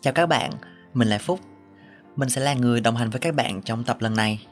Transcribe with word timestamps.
Chào 0.00 0.12
các 0.12 0.26
bạn, 0.26 0.50
mình 0.94 1.08
là 1.08 1.18
Phúc. 1.18 1.40
Mình 2.16 2.28
sẽ 2.28 2.40
là 2.40 2.54
người 2.54 2.80
đồng 2.80 2.96
hành 2.96 3.10
với 3.10 3.20
các 3.20 3.34
bạn 3.34 3.62
trong 3.62 3.84
tập 3.84 3.96
lần 4.00 4.14
này. 4.16 4.46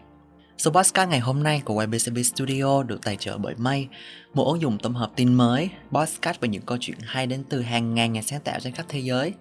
Số 0.58 0.70
podcast 0.70 1.08
ngày 1.08 1.20
hôm 1.20 1.42
nay 1.42 1.62
của 1.64 1.84
YBCB 1.84 2.18
Studio 2.24 2.82
được 2.82 3.02
tài 3.02 3.16
trợ 3.16 3.38
bởi 3.38 3.54
May, 3.54 3.88
một 4.34 4.44
ứng 4.44 4.60
dụng 4.60 4.78
tổng 4.78 4.94
hợp 4.94 5.10
tin 5.16 5.34
mới, 5.34 5.70
podcast 5.92 6.40
về 6.40 6.48
những 6.48 6.62
câu 6.62 6.78
chuyện 6.80 6.98
hay 7.04 7.26
đến 7.26 7.44
từ 7.48 7.62
hàng 7.62 7.94
ngàn 7.94 8.12
nhà 8.12 8.22
sáng 8.22 8.40
tạo 8.40 8.60
trên 8.60 8.72
khắp 8.72 8.86
thế 8.88 8.98
giới. 8.98 9.34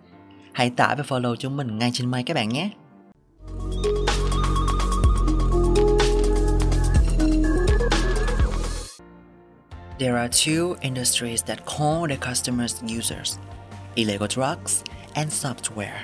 Hãy 0.53 0.69
tải 0.69 0.95
và 0.95 1.03
follow 1.03 1.35
chúng 1.35 1.57
mình 1.57 1.79
ngay 1.79 1.91
trên 1.93 2.11
May 2.11 2.23
các 2.23 2.33
bạn 2.33 2.49
nhé. 2.49 2.69
There 9.99 10.15
are 10.15 10.27
two 10.27 10.75
industries 10.81 11.43
that 11.45 11.59
call 11.65 12.07
their 12.07 12.19
customers 12.29 12.83
users, 12.97 13.37
illegal 13.95 14.27
drugs 14.29 14.81
and 15.15 15.45
software. 15.45 16.03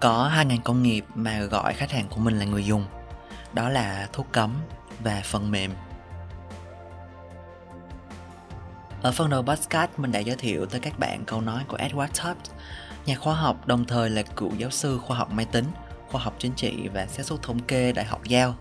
Có 0.00 0.28
hai 0.28 0.46
ngành 0.46 0.62
công 0.62 0.82
nghiệp 0.82 1.04
mà 1.14 1.40
gọi 1.40 1.74
khách 1.74 1.90
hàng 1.90 2.08
của 2.10 2.20
mình 2.20 2.38
là 2.38 2.44
người 2.44 2.66
dùng. 2.66 2.84
Đó 3.52 3.68
là 3.68 4.08
thuốc 4.12 4.26
cấm 4.32 4.54
và 5.00 5.22
phần 5.24 5.50
mềm. 5.50 5.70
Ở 9.02 9.12
phần 9.12 9.30
đầu 9.30 9.42
podcast 9.42 9.90
mình 9.96 10.12
đã 10.12 10.20
giới 10.20 10.36
thiệu 10.36 10.66
tới 10.66 10.80
các 10.80 10.98
bạn 10.98 11.24
câu 11.24 11.40
nói 11.40 11.64
của 11.68 11.76
Edward 11.76 12.08
Tufts, 12.08 12.54
nhà 13.06 13.14
khoa 13.14 13.34
học 13.34 13.66
đồng 13.66 13.84
thời 13.84 14.10
là 14.10 14.22
cựu 14.22 14.50
giáo 14.58 14.70
sư 14.70 14.98
khoa 14.98 15.16
học 15.16 15.32
máy 15.32 15.46
tính, 15.52 15.64
khoa 16.10 16.22
học 16.22 16.36
chính 16.38 16.52
trị 16.52 16.88
và 16.94 17.06
xét 17.06 17.26
số 17.26 17.36
thống 17.36 17.58
kê 17.58 17.92
Đại 17.92 18.04
học 18.04 18.20
Yale. 18.30 18.52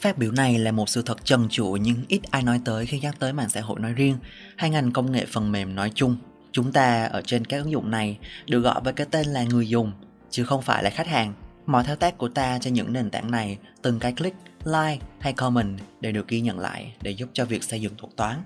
Phát 0.00 0.18
biểu 0.18 0.32
này 0.32 0.58
là 0.58 0.72
một 0.72 0.88
sự 0.88 1.02
thật 1.02 1.24
trần 1.24 1.48
trụi 1.48 1.80
nhưng 1.80 2.04
ít 2.08 2.20
ai 2.30 2.42
nói 2.42 2.60
tới 2.64 2.86
khi 2.86 3.00
nhắc 3.00 3.14
tới 3.18 3.32
mạng 3.32 3.48
xã 3.48 3.60
hội 3.60 3.80
nói 3.80 3.92
riêng 3.92 4.18
hay 4.56 4.70
ngành 4.70 4.92
công 4.92 5.12
nghệ 5.12 5.26
phần 5.26 5.52
mềm 5.52 5.74
nói 5.74 5.92
chung. 5.94 6.16
Chúng 6.54 6.72
ta 6.72 7.04
ở 7.04 7.22
trên 7.22 7.44
các 7.44 7.56
ứng 7.56 7.70
dụng 7.70 7.90
này 7.90 8.18
được 8.46 8.60
gọi 8.60 8.80
với 8.84 8.92
cái 8.92 9.06
tên 9.10 9.26
là 9.26 9.44
người 9.44 9.68
dùng, 9.68 9.92
chứ 10.30 10.44
không 10.44 10.62
phải 10.62 10.82
là 10.82 10.90
khách 10.90 11.06
hàng. 11.06 11.34
Mọi 11.66 11.84
thao 11.84 11.96
tác 11.96 12.18
của 12.18 12.28
ta 12.28 12.58
trên 12.58 12.74
những 12.74 12.92
nền 12.92 13.10
tảng 13.10 13.30
này, 13.30 13.58
từng 13.82 13.98
cái 13.98 14.12
click, 14.12 14.36
like 14.64 14.98
hay 15.18 15.32
comment 15.32 15.78
đều 16.00 16.12
được 16.12 16.28
ghi 16.28 16.40
nhận 16.40 16.58
lại 16.58 16.94
để 17.02 17.10
giúp 17.10 17.28
cho 17.32 17.44
việc 17.44 17.64
xây 17.64 17.80
dựng 17.80 17.96
thuật 17.96 18.16
toán. 18.16 18.42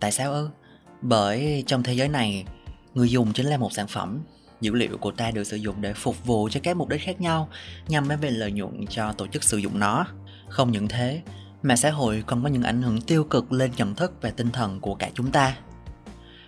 Tại 0.00 0.12
sao 0.12 0.32
ư? 0.32 0.48
Bởi 1.02 1.64
trong 1.66 1.82
thế 1.82 1.92
giới 1.92 2.08
này, 2.08 2.44
người 2.94 3.10
dùng 3.10 3.32
chính 3.32 3.46
là 3.46 3.56
một 3.56 3.72
sản 3.72 3.86
phẩm. 3.86 4.20
Dữ 4.60 4.72
liệu 4.74 4.98
của 4.98 5.10
ta 5.10 5.30
được 5.30 5.44
sử 5.44 5.56
dụng 5.56 5.80
để 5.80 5.94
phục 5.94 6.26
vụ 6.26 6.48
cho 6.48 6.60
các 6.62 6.76
mục 6.76 6.88
đích 6.88 7.02
khác 7.02 7.20
nhau 7.20 7.48
nhằm 7.88 8.08
mang 8.08 8.20
về 8.20 8.30
lợi 8.30 8.52
nhuận 8.52 8.86
cho 8.86 9.12
tổ 9.12 9.26
chức 9.26 9.44
sử 9.44 9.56
dụng 9.56 9.78
nó. 9.78 10.06
Không 10.48 10.72
những 10.72 10.88
thế, 10.88 11.20
mạng 11.62 11.76
xã 11.76 11.90
hội 11.90 12.24
còn 12.26 12.42
có 12.42 12.48
những 12.48 12.62
ảnh 12.62 12.82
hưởng 12.82 13.00
tiêu 13.00 13.24
cực 13.24 13.52
lên 13.52 13.70
nhận 13.76 13.94
thức 13.94 14.12
và 14.20 14.30
tinh 14.30 14.50
thần 14.50 14.80
của 14.80 14.94
cả 14.94 15.10
chúng 15.14 15.30
ta 15.30 15.56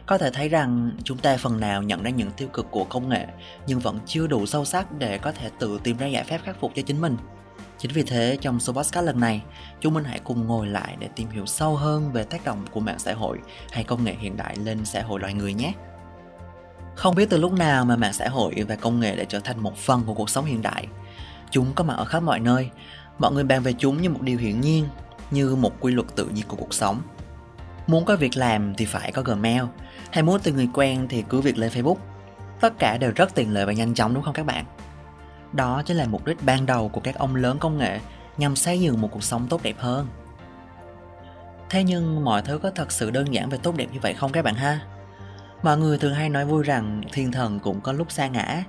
có 0.06 0.18
thể 0.18 0.30
thấy 0.30 0.48
rằng 0.48 0.90
chúng 1.04 1.18
ta 1.18 1.36
phần 1.36 1.60
nào 1.60 1.82
nhận 1.82 2.02
ra 2.02 2.10
những 2.10 2.30
tiêu 2.30 2.48
cực 2.48 2.66
của 2.70 2.84
công 2.84 3.08
nghệ, 3.08 3.26
nhưng 3.66 3.80
vẫn 3.80 3.98
chưa 4.06 4.26
đủ 4.26 4.46
sâu 4.46 4.64
sắc 4.64 4.92
để 4.98 5.18
có 5.18 5.32
thể 5.32 5.50
tự 5.58 5.80
tìm 5.84 5.96
ra 5.96 6.06
giải 6.06 6.24
pháp 6.24 6.38
khắc 6.44 6.60
phục 6.60 6.72
cho 6.74 6.82
chính 6.86 7.00
mình. 7.00 7.16
Chính 7.78 7.92
vì 7.94 8.02
thế, 8.02 8.38
trong 8.40 8.60
số 8.60 8.72
podcast 8.72 9.06
lần 9.06 9.20
này, 9.20 9.42
chúng 9.80 9.94
mình 9.94 10.04
hãy 10.04 10.20
cùng 10.24 10.46
ngồi 10.46 10.66
lại 10.66 10.96
để 10.98 11.08
tìm 11.16 11.30
hiểu 11.30 11.46
sâu 11.46 11.76
hơn 11.76 12.12
về 12.12 12.24
tác 12.24 12.44
động 12.44 12.64
của 12.70 12.80
mạng 12.80 12.98
xã 12.98 13.14
hội 13.14 13.38
hay 13.70 13.84
công 13.84 14.04
nghệ 14.04 14.14
hiện 14.18 14.36
đại 14.36 14.56
lên 14.64 14.84
xã 14.84 15.02
hội 15.02 15.20
loài 15.20 15.34
người 15.34 15.54
nhé. 15.54 15.72
Không 16.94 17.14
biết 17.14 17.30
từ 17.30 17.36
lúc 17.36 17.52
nào 17.52 17.84
mà 17.84 17.96
mạng 17.96 18.12
xã 18.12 18.28
hội 18.28 18.54
và 18.68 18.76
công 18.76 19.00
nghệ 19.00 19.16
đã 19.16 19.24
trở 19.24 19.40
thành 19.40 19.62
một 19.62 19.76
phần 19.76 20.02
của 20.06 20.14
cuộc 20.14 20.30
sống 20.30 20.44
hiện 20.44 20.62
đại. 20.62 20.86
Chúng 21.50 21.72
có 21.74 21.84
mặt 21.84 21.94
ở 21.94 22.04
khắp 22.04 22.22
mọi 22.22 22.40
nơi. 22.40 22.70
Mọi 23.18 23.32
người 23.32 23.44
bàn 23.44 23.62
về 23.62 23.72
chúng 23.78 24.02
như 24.02 24.10
một 24.10 24.22
điều 24.22 24.38
hiển 24.38 24.60
nhiên, 24.60 24.86
như 25.30 25.56
một 25.56 25.72
quy 25.80 25.92
luật 25.92 26.06
tự 26.16 26.26
nhiên 26.26 26.44
của 26.48 26.56
cuộc 26.56 26.74
sống 26.74 27.02
muốn 27.92 28.04
có 28.04 28.16
việc 28.16 28.36
làm 28.36 28.74
thì 28.74 28.84
phải 28.84 29.12
có 29.12 29.22
gmail. 29.22 29.62
Hay 30.10 30.22
muốn 30.22 30.40
tìm 30.40 30.56
người 30.56 30.68
quen 30.74 31.06
thì 31.08 31.24
cứ 31.28 31.40
việc 31.40 31.58
lên 31.58 31.70
facebook. 31.70 31.96
Tất 32.60 32.78
cả 32.78 32.98
đều 32.98 33.12
rất 33.16 33.34
tiện 33.34 33.52
lợi 33.52 33.66
và 33.66 33.72
nhanh 33.72 33.94
chóng, 33.94 34.14
đúng 34.14 34.22
không 34.22 34.34
các 34.34 34.46
bạn? 34.46 34.64
Đó 35.52 35.82
chính 35.86 35.96
là 35.96 36.06
mục 36.06 36.26
đích 36.26 36.36
ban 36.44 36.66
đầu 36.66 36.88
của 36.88 37.00
các 37.00 37.18
ông 37.18 37.36
lớn 37.36 37.58
công 37.58 37.78
nghệ 37.78 38.00
nhằm 38.36 38.56
xây 38.56 38.80
dựng 38.80 39.00
một 39.00 39.08
cuộc 39.12 39.22
sống 39.22 39.46
tốt 39.48 39.62
đẹp 39.62 39.74
hơn. 39.78 40.08
Thế 41.70 41.84
nhưng 41.84 42.24
mọi 42.24 42.42
thứ 42.42 42.58
có 42.58 42.70
thật 42.70 42.92
sự 42.92 43.10
đơn 43.10 43.34
giản 43.34 43.48
và 43.48 43.56
tốt 43.56 43.76
đẹp 43.76 43.86
như 43.92 43.98
vậy 44.02 44.14
không 44.14 44.32
các 44.32 44.44
bạn 44.44 44.54
ha? 44.54 44.80
Mọi 45.62 45.78
người 45.78 45.98
thường 45.98 46.14
hay 46.14 46.28
nói 46.28 46.44
vui 46.44 46.62
rằng 46.62 47.02
thiên 47.12 47.32
thần 47.32 47.60
cũng 47.60 47.80
có 47.80 47.92
lúc 47.92 48.12
xa 48.12 48.26
ngã 48.28 48.64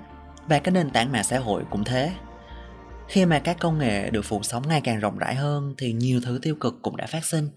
và 0.48 0.60
cái 0.60 0.72
nền 0.72 0.90
tảng 0.90 1.12
mạng 1.12 1.24
xã 1.24 1.40
hội 1.40 1.64
cũng 1.70 1.84
thế. 1.84 2.12
Khi 3.08 3.26
mà 3.26 3.40
các 3.40 3.58
công 3.60 3.78
nghệ 3.80 4.10
được 4.10 4.26
phủ 4.26 4.40
sóng 4.44 4.68
ngày 4.68 4.82
càng 4.82 5.00
rộng 5.00 5.18
rãi 5.18 5.36
hơn 5.36 5.76
thì 5.78 5.94
nhiều 5.94 6.22
thứ 6.26 6.40
tiêu 6.42 6.56
cực 6.56 6.82
cũng 6.82 6.98
đã 6.98 7.06
phát 7.06 7.26
sinh 7.26 7.50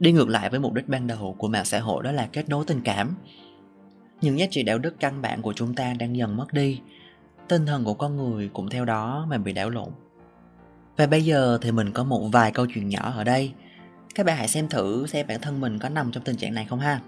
đi 0.00 0.12
ngược 0.12 0.28
lại 0.28 0.50
với 0.50 0.60
mục 0.60 0.72
đích 0.72 0.88
ban 0.88 1.06
đầu 1.06 1.36
của 1.38 1.48
mạng 1.48 1.64
xã 1.64 1.80
hội 1.80 2.02
đó 2.02 2.12
là 2.12 2.28
kết 2.32 2.48
nối 2.48 2.64
tình 2.66 2.80
cảm. 2.84 3.14
Những 4.20 4.38
giá 4.38 4.46
trị 4.50 4.62
đạo 4.62 4.78
đức 4.78 4.94
căn 5.00 5.22
bản 5.22 5.42
của 5.42 5.52
chúng 5.52 5.74
ta 5.74 5.94
đang 5.98 6.16
dần 6.16 6.36
mất 6.36 6.52
đi. 6.52 6.80
Tinh 7.48 7.66
thần 7.66 7.84
của 7.84 7.94
con 7.94 8.16
người 8.16 8.50
cũng 8.52 8.70
theo 8.70 8.84
đó 8.84 9.26
mà 9.28 9.38
bị 9.38 9.52
đảo 9.52 9.70
lộn. 9.70 9.88
Và 10.96 11.06
bây 11.06 11.24
giờ 11.24 11.58
thì 11.62 11.72
mình 11.72 11.92
có 11.92 12.04
một 12.04 12.28
vài 12.32 12.52
câu 12.52 12.66
chuyện 12.74 12.88
nhỏ 12.88 13.12
ở 13.16 13.24
đây. 13.24 13.52
Các 14.14 14.26
bạn 14.26 14.36
hãy 14.36 14.48
xem 14.48 14.68
thử 14.68 15.06
xem 15.06 15.26
bản 15.26 15.40
thân 15.40 15.60
mình 15.60 15.78
có 15.78 15.88
nằm 15.88 16.12
trong 16.12 16.24
tình 16.24 16.36
trạng 16.36 16.54
này 16.54 16.66
không 16.70 16.80
ha. 16.80 17.00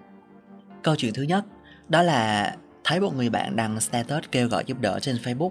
Câu 0.83 0.97
chuyện 0.97 1.15
thứ 1.15 1.23
nhất, 1.23 1.45
đó 1.89 2.03
là 2.03 2.55
thấy 2.85 3.01
một 3.01 3.15
người 3.15 3.31
bạn 3.31 3.57
đăng 3.57 3.81
status 3.81 4.25
kêu 4.33 4.49
gọi 4.49 4.65
giúp 4.67 4.81
đỡ 4.81 4.99
trên 5.01 5.17
facebook. 5.17 5.51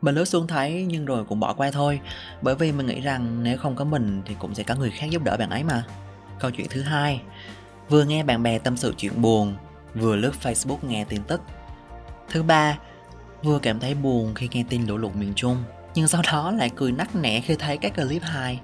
Mình 0.00 0.14
lướt 0.14 0.24
xuống 0.24 0.46
thấy 0.46 0.86
nhưng 0.88 1.04
rồi 1.04 1.24
cũng 1.24 1.40
bỏ 1.40 1.54
qua 1.54 1.70
thôi, 1.70 2.00
bởi 2.42 2.54
vì 2.54 2.72
mình 2.72 2.86
nghĩ 2.86 3.00
rằng 3.00 3.42
nếu 3.42 3.58
không 3.58 3.76
có 3.76 3.84
mình 3.84 4.22
thì 4.24 4.34
cũng 4.38 4.54
sẽ 4.54 4.62
có 4.62 4.74
người 4.74 4.90
khác 4.90 5.06
giúp 5.10 5.22
đỡ 5.24 5.36
bạn 5.36 5.50
ấy 5.50 5.64
mà 5.64 5.84
câu 6.44 6.50
chuyện 6.50 6.66
thứ 6.70 6.82
hai. 6.82 7.22
Vừa 7.88 8.04
nghe 8.04 8.22
bạn 8.22 8.42
bè 8.42 8.58
tâm 8.58 8.76
sự 8.76 8.94
chuyện 8.96 9.22
buồn, 9.22 9.56
vừa 9.94 10.16
lướt 10.16 10.32
facebook 10.42 10.78
nghe 10.82 11.04
tin 11.04 11.22
tức. 11.22 11.40
Thứ 12.28 12.42
ba, 12.42 12.78
vừa 13.42 13.58
cảm 13.58 13.80
thấy 13.80 13.94
buồn 13.94 14.34
khi 14.34 14.48
nghe 14.52 14.64
tin 14.68 14.86
lũ 14.86 14.96
lụt 14.96 15.14
miền 15.16 15.32
trung, 15.36 15.64
nhưng 15.94 16.08
sau 16.08 16.22
đó 16.32 16.50
lại 16.50 16.70
cười 16.76 16.92
nắc 16.92 17.16
nẻ 17.16 17.40
khi 17.40 17.54
thấy 17.54 17.76
các 17.76 17.94
clip 17.96 18.22
hài. 18.22 18.60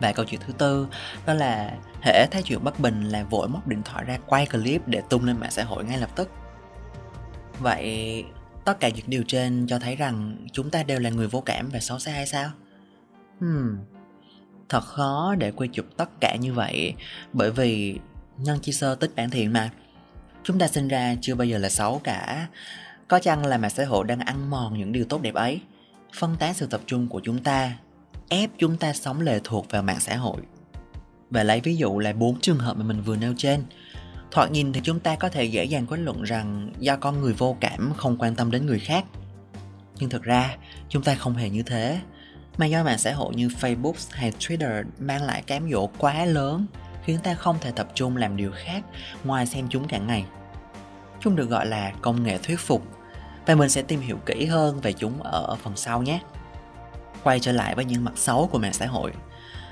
Và 0.00 0.12
câu 0.12 0.24
chuyện 0.24 0.40
thứ 0.46 0.52
tư, 0.52 0.88
đó 1.26 1.34
là 1.34 1.74
hễ 2.02 2.26
thấy 2.30 2.42
chuyện 2.42 2.64
bất 2.64 2.80
bình 2.80 3.08
là 3.08 3.24
vội 3.24 3.48
móc 3.48 3.68
điện 3.68 3.82
thoại 3.82 4.04
ra 4.04 4.18
quay 4.26 4.46
clip 4.46 4.88
để 4.88 5.02
tung 5.10 5.24
lên 5.24 5.40
mạng 5.40 5.50
xã 5.50 5.64
hội 5.64 5.84
ngay 5.84 5.98
lập 5.98 6.10
tức. 6.16 6.30
Vậy 7.58 8.24
tất 8.64 8.80
cả 8.80 8.88
những 8.88 9.06
điều 9.06 9.22
trên 9.26 9.66
cho 9.68 9.78
thấy 9.78 9.96
rằng 9.96 10.36
chúng 10.52 10.70
ta 10.70 10.82
đều 10.82 10.98
là 10.98 11.10
người 11.10 11.28
vô 11.28 11.40
cảm 11.40 11.68
và 11.72 11.80
xấu 11.80 11.98
xa 11.98 12.12
hay 12.12 12.26
sao? 12.26 12.50
Hmm 13.40 13.78
thật 14.70 14.84
khó 14.84 15.34
để 15.38 15.50
quay 15.50 15.68
chụp 15.72 15.86
tất 15.96 16.10
cả 16.20 16.36
như 16.40 16.52
vậy, 16.52 16.94
bởi 17.32 17.50
vì 17.50 17.98
nhân 18.38 18.58
chi 18.62 18.72
sơ 18.72 18.94
tích 18.94 19.10
bản 19.16 19.30
thiện 19.30 19.52
mà. 19.52 19.70
Chúng 20.44 20.58
ta 20.58 20.68
sinh 20.68 20.88
ra 20.88 21.14
chưa 21.20 21.34
bao 21.34 21.46
giờ 21.46 21.58
là 21.58 21.68
xấu 21.68 22.00
cả. 22.04 22.48
Có 23.08 23.18
chăng 23.18 23.46
là 23.46 23.58
mạng 23.58 23.70
xã 23.70 23.84
hội 23.84 24.04
đang 24.04 24.20
ăn 24.20 24.50
mòn 24.50 24.78
những 24.78 24.92
điều 24.92 25.04
tốt 25.04 25.22
đẹp 25.22 25.34
ấy? 25.34 25.60
Phân 26.14 26.36
tán 26.36 26.54
sự 26.54 26.66
tập 26.66 26.80
trung 26.86 27.08
của 27.08 27.20
chúng 27.24 27.42
ta, 27.42 27.76
ép 28.28 28.50
chúng 28.58 28.76
ta 28.76 28.92
sống 28.92 29.20
lệ 29.20 29.40
thuộc 29.44 29.70
vào 29.70 29.82
mạng 29.82 30.00
xã 30.00 30.16
hội. 30.16 30.40
Và 31.30 31.42
lấy 31.42 31.60
ví 31.60 31.76
dụ 31.76 31.98
là 31.98 32.12
bốn 32.12 32.40
trường 32.40 32.58
hợp 32.58 32.76
mà 32.76 32.84
mình 32.84 33.02
vừa 33.02 33.16
nêu 33.16 33.34
trên. 33.36 33.64
Thoạt 34.30 34.50
nhìn 34.50 34.72
thì 34.72 34.80
chúng 34.84 35.00
ta 35.00 35.16
có 35.16 35.28
thể 35.28 35.44
dễ 35.44 35.64
dàng 35.64 35.86
kết 35.86 35.96
luận 35.96 36.22
rằng 36.22 36.72
do 36.78 36.96
con 36.96 37.20
người 37.20 37.32
vô 37.32 37.56
cảm 37.60 37.92
không 37.96 38.16
quan 38.18 38.34
tâm 38.34 38.50
đến 38.50 38.66
người 38.66 38.78
khác. 38.78 39.04
Nhưng 39.98 40.10
thực 40.10 40.22
ra, 40.22 40.56
chúng 40.88 41.02
ta 41.02 41.14
không 41.14 41.34
hề 41.34 41.50
như 41.50 41.62
thế 41.62 42.00
mà 42.58 42.66
do 42.66 42.84
mạng 42.84 42.98
xã 42.98 43.12
hội 43.12 43.34
như 43.34 43.48
Facebook 43.48 43.92
hay 44.10 44.32
Twitter 44.38 44.84
mang 44.98 45.22
lại 45.22 45.42
cám 45.46 45.70
dỗ 45.70 45.86
quá 45.98 46.24
lớn 46.24 46.66
khiến 47.04 47.18
ta 47.22 47.34
không 47.34 47.56
thể 47.60 47.72
tập 47.76 47.88
trung 47.94 48.16
làm 48.16 48.36
điều 48.36 48.52
khác 48.54 48.82
ngoài 49.24 49.46
xem 49.46 49.66
chúng 49.70 49.88
cả 49.88 49.98
ngày. 49.98 50.24
Chúng 51.20 51.36
được 51.36 51.50
gọi 51.50 51.66
là 51.66 51.92
công 52.00 52.22
nghệ 52.22 52.38
thuyết 52.38 52.60
phục 52.60 52.86
và 53.46 53.54
mình 53.54 53.68
sẽ 53.68 53.82
tìm 53.82 54.00
hiểu 54.00 54.18
kỹ 54.26 54.46
hơn 54.46 54.80
về 54.80 54.92
chúng 54.92 55.22
ở 55.22 55.56
phần 55.62 55.76
sau 55.76 56.02
nhé. 56.02 56.20
Quay 57.22 57.40
trở 57.40 57.52
lại 57.52 57.74
với 57.74 57.84
những 57.84 58.04
mặt 58.04 58.12
xấu 58.16 58.46
của 58.52 58.58
mạng 58.58 58.72
xã 58.72 58.86
hội. 58.86 59.12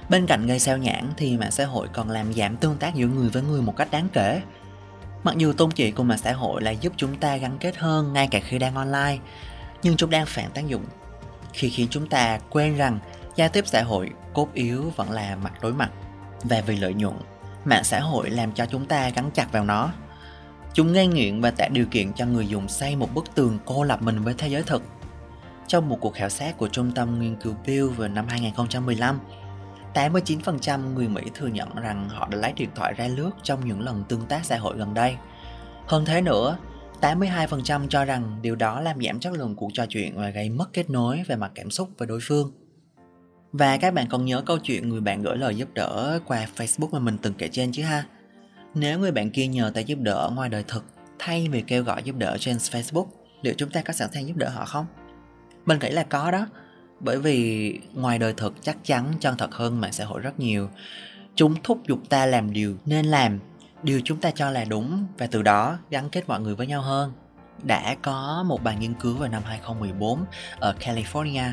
Bên 0.09 0.27
cạnh 0.27 0.47
gây 0.47 0.59
sao 0.59 0.77
nhãn 0.77 1.11
thì 1.17 1.37
mạng 1.37 1.51
xã 1.51 1.65
hội 1.65 1.89
còn 1.93 2.11
làm 2.11 2.35
giảm 2.35 2.57
tương 2.57 2.77
tác 2.77 2.95
giữa 2.95 3.07
người 3.07 3.29
với 3.29 3.43
người 3.43 3.63
một 3.63 3.77
cách 3.77 3.89
đáng 3.91 4.09
kể. 4.13 4.43
Mặc 5.23 5.37
dù 5.37 5.53
tôn 5.53 5.71
chỉ 5.71 5.91
của 5.91 6.03
mạng 6.03 6.19
xã 6.19 6.33
hội 6.33 6.63
là 6.63 6.71
giúp 6.71 6.93
chúng 6.97 7.17
ta 7.17 7.37
gắn 7.37 7.59
kết 7.59 7.77
hơn 7.77 8.13
ngay 8.13 8.29
cả 8.31 8.41
khi 8.41 8.59
đang 8.59 8.75
online, 8.75 9.19
nhưng 9.83 9.97
chúng 9.97 10.11
đang 10.11 10.27
phản 10.27 10.51
tác 10.51 10.67
dụng 10.67 10.85
khi 11.59 11.71
khiến 11.71 11.89
chúng 11.91 12.07
ta 12.07 12.39
quên 12.51 12.77
rằng 12.77 12.99
giao 13.37 13.49
tiếp 13.49 13.67
xã 13.67 13.83
hội 13.83 14.11
cốt 14.35 14.49
yếu 14.55 14.93
vẫn 14.97 15.11
là 15.11 15.37
mặt 15.37 15.53
đối 15.63 15.73
mặt 15.73 15.91
và 16.43 16.61
vì 16.67 16.77
lợi 16.77 16.95
nhuận 16.95 17.15
mạng 17.65 17.85
xã 17.85 18.01
hội 18.01 18.31
làm 18.31 18.53
cho 18.53 18.67
chúng 18.67 18.87
ta 18.87 19.09
gắn 19.09 19.31
chặt 19.35 19.53
vào 19.53 19.65
nó 19.65 19.91
chúng 20.75 20.93
gây 20.93 21.07
nghiện 21.07 21.41
và 21.41 21.51
tạo 21.51 21.69
điều 21.73 21.87
kiện 21.87 22.13
cho 22.13 22.27
người 22.27 22.47
dùng 22.47 22.69
xây 22.69 22.97
một 22.97 23.15
bức 23.15 23.35
tường 23.35 23.59
cô 23.65 23.83
lập 23.83 24.03
mình 24.03 24.23
với 24.23 24.35
thế 24.39 24.49
giới 24.49 24.63
thực 24.63 24.83
trong 25.67 25.89
một 25.89 25.99
cuộc 26.01 26.15
khảo 26.15 26.29
sát 26.29 26.59
của 26.59 26.69
trung 26.69 26.93
tâm 26.93 27.21
nghiên 27.21 27.37
cứu 27.37 27.55
Pew 27.65 27.89
vào 27.89 28.09
năm 28.09 28.27
2015 28.29 29.21
89% 29.95 30.95
người 30.95 31.09
Mỹ 31.09 31.23
thừa 31.35 31.47
nhận 31.47 31.77
rằng 31.77 32.09
họ 32.09 32.29
đã 32.31 32.39
lấy 32.39 32.53
điện 32.53 32.69
thoại 32.75 32.95
ra 32.95 33.09
lướt 33.09 33.31
trong 33.43 33.67
những 33.67 33.81
lần 33.81 34.05
tương 34.09 34.27
tác 34.27 34.45
xã 34.45 34.57
hội 34.57 34.77
gần 34.77 34.95
đây. 34.95 35.17
Hơn 35.87 36.05
thế 36.05 36.21
nữa, 36.21 36.59
82% 37.01 37.89
cho 37.89 38.05
rằng 38.05 38.39
điều 38.43 38.57
đó 38.57 38.81
làm 38.81 39.01
giảm 39.03 39.21
chất 39.21 39.33
lượng 39.33 39.57
cuộc 39.57 39.71
trò 39.75 39.87
chuyện 39.87 40.17
và 40.17 40.31
gây 40.31 40.51
mất 40.51 40.73
kết 40.73 40.91
nối 40.91 41.23
về 41.27 41.37
mặt 41.37 41.53
cảm 41.55 41.71
xúc 41.71 41.89
với 41.99 42.09
đối 42.09 42.21
phương. 42.23 42.53
Và 43.53 43.77
các 43.77 43.95
bạn 43.95 44.07
còn 44.11 44.25
nhớ 44.25 44.43
câu 44.47 44.59
chuyện 44.59 44.89
người 44.89 45.01
bạn 45.01 45.23
gửi 45.23 45.37
lời 45.37 45.57
giúp 45.57 45.69
đỡ 45.75 46.21
qua 46.27 46.47
Facebook 46.57 46.89
mà 46.93 46.99
mình 46.99 47.19
từng 47.23 47.35
kể 47.35 47.49
trên 47.53 47.73
chứ 47.73 47.83
ha? 47.83 48.05
Nếu 48.75 48.99
người 48.99 49.13
bạn 49.13 49.31
kia 49.31 49.47
nhờ 49.47 49.73
ta 49.75 49.81
giúp 49.81 49.99
đỡ 50.03 50.31
ngoài 50.35 50.49
đời 50.49 50.65
thực 50.69 50.85
thay 51.19 51.49
vì 51.49 51.61
kêu 51.61 51.83
gọi 51.83 52.03
giúp 52.03 52.17
đỡ 52.17 52.37
trên 52.41 52.57
Facebook, 52.57 53.07
liệu 53.43 53.55
chúng 53.57 53.71
ta 53.71 53.83
có 53.83 53.93
sẵn 53.93 54.13
sàng 54.13 54.27
giúp 54.27 54.37
đỡ 54.37 54.49
họ 54.49 54.65
không? 54.65 54.87
Mình 55.67 55.79
nghĩ 55.79 55.91
là 55.91 56.03
có 56.03 56.31
đó. 56.31 56.47
Bởi 57.01 57.19
vì 57.19 57.73
ngoài 57.95 58.19
đời 58.19 58.35
thực 58.37 58.55
chắc 58.63 58.77
chắn 58.85 59.13
chân 59.21 59.37
thật 59.39 59.55
hơn 59.55 59.81
mạng 59.81 59.93
xã 59.93 60.05
hội 60.05 60.21
rất 60.21 60.41
nhiều. 60.41 60.69
Chúng 61.35 61.55
thúc 61.63 61.81
giục 61.89 61.99
ta 62.09 62.27
làm 62.27 62.53
điều 62.53 62.77
nên 62.87 63.07
làm, 63.07 63.39
điều 63.83 64.01
chúng 64.05 64.21
ta 64.21 64.31
cho 64.31 64.51
là 64.51 64.65
đúng 64.65 65.07
và 65.19 65.27
từ 65.27 65.43
đó 65.43 65.79
gắn 65.91 66.11
kết 66.11 66.29
mọi 66.29 66.41
người 66.41 66.55
với 66.55 66.67
nhau 66.67 66.83
hơn. 66.83 67.13
Đã 67.63 67.97
có 68.03 68.45
một 68.47 68.63
bài 68.63 68.77
nghiên 68.81 68.95
cứu 68.95 69.17
vào 69.17 69.29
năm 69.29 69.43
2014 69.45 70.25
ở 70.59 70.75
California 70.81 71.51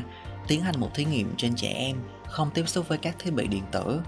tiến 0.48 0.60
hành 0.60 0.80
một 0.80 0.94
thí 0.94 1.04
nghiệm 1.04 1.34
trên 1.36 1.54
trẻ 1.54 1.68
em 1.68 1.96
không 2.28 2.50
tiếp 2.54 2.68
xúc 2.68 2.88
với 2.88 2.98
các 2.98 3.16
thiết 3.18 3.30
bị 3.30 3.46
điện 3.46 3.62
tử. 3.72 4.00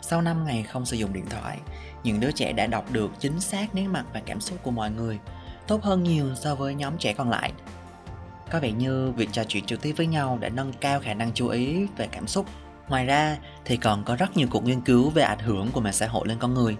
Sau 0.00 0.22
5 0.22 0.44
ngày 0.44 0.62
không 0.62 0.86
sử 0.86 0.96
dụng 0.96 1.12
điện 1.12 1.24
thoại, 1.30 1.58
những 2.04 2.20
đứa 2.20 2.30
trẻ 2.30 2.52
đã 2.52 2.66
đọc 2.66 2.92
được 2.92 3.10
chính 3.18 3.40
xác 3.40 3.74
nét 3.74 3.86
mặt 3.86 4.04
và 4.12 4.20
cảm 4.26 4.40
xúc 4.40 4.58
của 4.62 4.70
mọi 4.70 4.90
người, 4.90 5.18
tốt 5.66 5.82
hơn 5.82 6.02
nhiều 6.02 6.34
so 6.34 6.54
với 6.54 6.74
nhóm 6.74 6.98
trẻ 6.98 7.12
còn 7.12 7.30
lại. 7.30 7.52
Có 8.50 8.60
vẻ 8.60 8.72
như 8.72 9.12
việc 9.16 9.28
trò 9.32 9.44
chuyện 9.44 9.64
trực 9.64 9.82
tiếp 9.82 9.92
với 9.96 10.06
nhau 10.06 10.38
đã 10.40 10.48
nâng 10.48 10.72
cao 10.72 11.00
khả 11.00 11.14
năng 11.14 11.32
chú 11.34 11.48
ý 11.48 11.86
về 11.96 12.08
cảm 12.12 12.26
xúc. 12.26 12.46
Ngoài 12.88 13.06
ra 13.06 13.36
thì 13.64 13.76
còn 13.76 14.04
có 14.04 14.16
rất 14.16 14.36
nhiều 14.36 14.48
cuộc 14.50 14.64
nghiên 14.64 14.80
cứu 14.80 15.10
về 15.10 15.22
ảnh 15.22 15.38
hưởng 15.38 15.70
của 15.72 15.80
mạng 15.80 15.92
xã 15.92 16.06
hội 16.06 16.28
lên 16.28 16.38
con 16.38 16.54
người. 16.54 16.76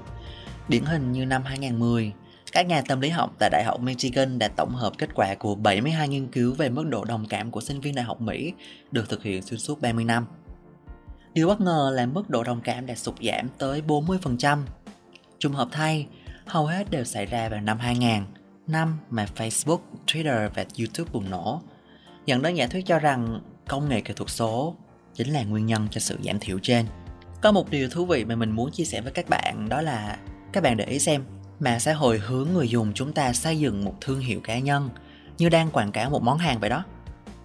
Điển 0.69 0.85
hình 0.85 1.13
như 1.13 1.27
năm 1.27 1.43
2010, 1.45 2.13
các 2.53 2.67
nhà 2.67 2.83
tâm 2.83 3.01
lý 3.01 3.09
học 3.09 3.35
tại 3.39 3.51
Đại 3.51 3.65
học 3.65 3.81
Michigan 3.81 4.39
đã 4.39 4.49
tổng 4.49 4.75
hợp 4.75 4.93
kết 4.99 5.15
quả 5.15 5.35
của 5.35 5.55
72 5.55 6.09
nghiên 6.09 6.27
cứu 6.27 6.55
về 6.55 6.69
mức 6.69 6.87
độ 6.89 7.05
đồng 7.05 7.27
cảm 7.29 7.51
của 7.51 7.61
sinh 7.61 7.81
viên 7.81 7.95
đại 7.95 8.05
học 8.05 8.21
Mỹ 8.21 8.53
được 8.91 9.09
thực 9.09 9.23
hiện 9.23 9.43
xuyên 9.43 9.61
suốt 9.61 9.81
30 9.81 10.05
năm. 10.05 10.27
Điều 11.35 11.49
bất 11.49 11.61
ngờ 11.61 11.93
là 11.95 12.07
mức 12.07 12.31
độ 12.31 12.45
đồng 12.45 12.61
cảm 12.61 12.87
đã 12.87 12.95
sụt 12.95 13.15
giảm 13.23 13.49
tới 13.59 13.83
40%. 13.87 14.59
Trùng 15.39 15.53
hợp 15.53 15.69
thay, 15.73 16.07
hầu 16.47 16.67
hết 16.67 16.91
đều 16.91 17.05
xảy 17.05 17.27
ra 17.27 17.49
vào 17.49 17.61
năm 17.61 17.79
2000, 17.79 18.23
năm 18.67 18.99
mà 19.11 19.27
Facebook, 19.37 19.81
Twitter 20.07 20.51
và 20.55 20.65
YouTube 20.79 21.11
bùng 21.13 21.31
nổ, 21.31 21.63
dẫn 22.27 22.43
đến 22.43 22.55
giả 22.55 22.67
thuyết 22.67 22.87
cho 22.87 22.99
rằng 22.99 23.41
công 23.69 23.89
nghệ 23.89 24.01
kỹ 24.01 24.15
thuật 24.17 24.31
số 24.31 24.77
chính 25.15 25.29
là 25.29 25.43
nguyên 25.43 25.67
nhân 25.67 25.89
cho 25.91 26.01
sự 26.01 26.19
giảm 26.25 26.39
thiểu 26.39 26.59
trên. 26.63 26.87
Có 27.43 27.53
một 27.53 27.71
điều 27.71 27.91
thú 27.91 28.07
vị 28.07 28.25
mà 28.25 28.37
mình 28.37 28.51
muốn 28.51 28.71
chia 28.71 28.85
sẻ 28.85 29.01
với 29.01 29.13
các 29.13 29.29
bạn 29.29 29.69
đó 29.69 29.81
là 29.81 30.19
các 30.59 30.63
bạn 30.63 30.77
để 30.77 30.85
ý 30.85 30.99
xem, 30.99 31.25
mạng 31.61 31.81
xã 31.81 31.93
hội 31.93 32.19
hướng 32.19 32.49
người 32.53 32.69
dùng 32.69 32.93
chúng 32.95 33.13
ta 33.13 33.33
xây 33.33 33.59
dựng 33.59 33.85
một 33.85 33.95
thương 34.01 34.21
hiệu 34.21 34.41
cá 34.41 34.59
nhân 34.59 34.91
như 35.39 35.49
đang 35.49 35.71
quảng 35.71 35.93
cáo 35.93 36.11
một 36.11 36.23
món 36.23 36.39
hàng 36.39 36.61
vậy 36.61 36.71
đó. 36.71 36.85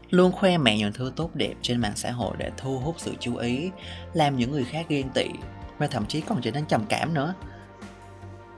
Luôn 0.10 0.32
khoe 0.32 0.58
mẹ 0.58 0.78
những 0.78 0.94
thứ 0.94 1.12
tốt 1.16 1.36
đẹp 1.36 1.54
trên 1.62 1.82
mạng 1.82 1.94
xã 1.96 2.12
hội 2.12 2.36
để 2.38 2.52
thu 2.58 2.80
hút 2.80 2.96
sự 2.98 3.14
chú 3.20 3.36
ý, 3.36 3.72
làm 4.14 4.38
những 4.38 4.52
người 4.52 4.64
khác 4.64 4.86
ghen 4.90 5.10
tị 5.10 5.26
và 5.78 5.88
thậm 5.88 6.06
chí 6.06 6.22
còn 6.22 6.42
trở 6.42 6.52
nên 6.52 6.66
trầm 6.66 6.86
cảm 6.90 7.14
nữa. 7.14 7.34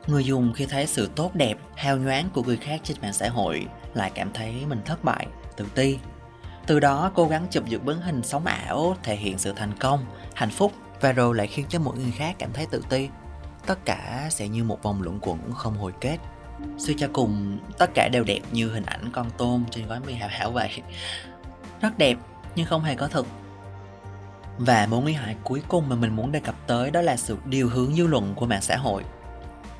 Người 0.07 0.25
dùng 0.25 0.53
khi 0.53 0.65
thấy 0.65 0.87
sự 0.87 1.09
tốt 1.15 1.35
đẹp, 1.35 1.57
hào 1.75 1.97
nhoáng 1.97 2.29
của 2.33 2.43
người 2.43 2.57
khác 2.57 2.81
trên 2.83 2.97
mạng 3.01 3.13
xã 3.13 3.29
hội 3.29 3.65
lại 3.93 4.11
cảm 4.15 4.33
thấy 4.33 4.53
mình 4.69 4.81
thất 4.85 5.03
bại, 5.03 5.27
tự 5.57 5.65
ti. 5.75 5.97
Từ 6.67 6.79
đó, 6.79 7.11
cố 7.15 7.27
gắng 7.27 7.47
chụp 7.51 7.65
dựng 7.65 7.85
bức 7.85 7.97
hình 8.03 8.23
sống 8.23 8.45
ảo, 8.45 8.95
thể 9.03 9.15
hiện 9.15 9.37
sự 9.37 9.53
thành 9.55 9.73
công, 9.79 10.05
hạnh 10.33 10.49
phúc 10.49 10.71
và 11.01 11.11
rồi 11.11 11.35
lại 11.35 11.47
khiến 11.47 11.65
cho 11.69 11.79
mỗi 11.79 11.97
người 11.97 12.13
khác 12.17 12.35
cảm 12.39 12.49
thấy 12.53 12.65
tự 12.71 12.83
ti 12.89 13.09
tất 13.65 13.85
cả 13.85 14.27
sẽ 14.29 14.47
như 14.47 14.63
một 14.63 14.83
vòng 14.83 15.01
luẩn 15.01 15.19
quẩn, 15.19 15.39
không 15.53 15.77
hồi 15.77 15.91
kết. 16.01 16.17
Suy 16.77 16.95
cho 16.97 17.07
cùng, 17.13 17.59
tất 17.77 17.89
cả 17.93 18.09
đều 18.11 18.23
đẹp 18.23 18.39
như 18.51 18.71
hình 18.71 18.85
ảnh 18.85 19.09
con 19.11 19.27
tôm 19.37 19.65
trên 19.71 19.87
gói 19.87 19.99
mì 20.07 20.13
hảo 20.13 20.29
hảo 20.31 20.51
vậy. 20.51 20.69
Rất 21.81 21.97
đẹp, 21.97 22.17
nhưng 22.55 22.65
không 22.65 22.83
hề 22.83 22.95
có 22.95 23.07
thực. 23.07 23.27
Và 24.57 24.87
mối 24.89 25.01
nguy 25.01 25.13
hại 25.13 25.35
cuối 25.43 25.61
cùng 25.67 25.89
mà 25.89 25.95
mình 25.95 26.15
muốn 26.15 26.31
đề 26.31 26.39
cập 26.39 26.55
tới 26.67 26.91
đó 26.91 27.01
là 27.01 27.17
sự 27.17 27.37
điều 27.45 27.69
hướng 27.69 27.95
dư 27.95 28.07
luận 28.07 28.33
của 28.35 28.45
mạng 28.45 28.61
xã 28.61 28.77
hội. 28.77 29.03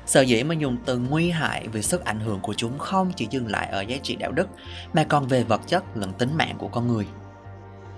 Sở 0.06 0.20
dĩ 0.20 0.42
mà 0.42 0.54
dùng 0.54 0.76
từ 0.84 0.98
nguy 0.98 1.30
hại 1.30 1.68
vì 1.68 1.82
sức 1.82 2.04
ảnh 2.04 2.20
hưởng 2.20 2.40
của 2.40 2.54
chúng 2.54 2.78
không 2.78 3.12
chỉ 3.16 3.26
dừng 3.30 3.50
lại 3.50 3.66
ở 3.66 3.80
giá 3.80 3.96
trị 4.02 4.16
đạo 4.16 4.32
đức, 4.32 4.48
mà 4.92 5.04
còn 5.04 5.26
về 5.26 5.42
vật 5.42 5.60
chất 5.66 5.84
lẫn 5.94 6.12
tính 6.12 6.36
mạng 6.36 6.54
của 6.58 6.68
con 6.68 6.86
người. 6.86 7.06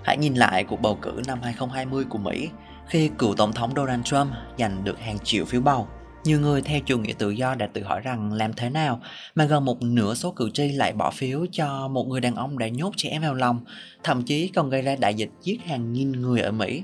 Hãy 0.03 0.17
nhìn 0.17 0.35
lại 0.35 0.63
cuộc 0.63 0.81
bầu 0.81 0.97
cử 1.01 1.21
năm 1.27 1.39
2020 1.41 2.05
của 2.09 2.17
Mỹ 2.17 2.49
khi 2.89 3.09
cựu 3.17 3.33
tổng 3.35 3.53
thống 3.53 3.71
Donald 3.75 4.03
Trump 4.03 4.31
giành 4.57 4.83
được 4.83 4.99
hàng 4.99 5.17
triệu 5.23 5.45
phiếu 5.45 5.61
bầu. 5.61 5.87
Nhiều 6.23 6.39
người 6.39 6.61
theo 6.61 6.79
chủ 6.85 6.97
nghĩa 6.99 7.13
tự 7.13 7.29
do 7.29 7.55
đã 7.55 7.67
tự 7.73 7.83
hỏi 7.83 7.99
rằng 7.99 8.33
làm 8.33 8.53
thế 8.53 8.69
nào 8.69 9.01
mà 9.35 9.45
gần 9.45 9.65
một 9.65 9.81
nửa 9.81 10.13
số 10.13 10.31
cử 10.31 10.49
tri 10.53 10.71
lại 10.71 10.93
bỏ 10.93 11.11
phiếu 11.11 11.45
cho 11.51 11.87
một 11.87 12.07
người 12.07 12.21
đàn 12.21 12.35
ông 12.35 12.57
đã 12.57 12.67
nhốt 12.67 12.91
trẻ 12.97 13.09
em 13.09 13.21
vào 13.21 13.33
lòng, 13.33 13.59
thậm 14.03 14.23
chí 14.23 14.47
còn 14.47 14.69
gây 14.69 14.81
ra 14.81 14.95
đại 14.95 15.13
dịch 15.13 15.29
giết 15.41 15.57
hàng 15.65 15.93
nghìn 15.93 16.11
người 16.11 16.41
ở 16.41 16.51
Mỹ. 16.51 16.83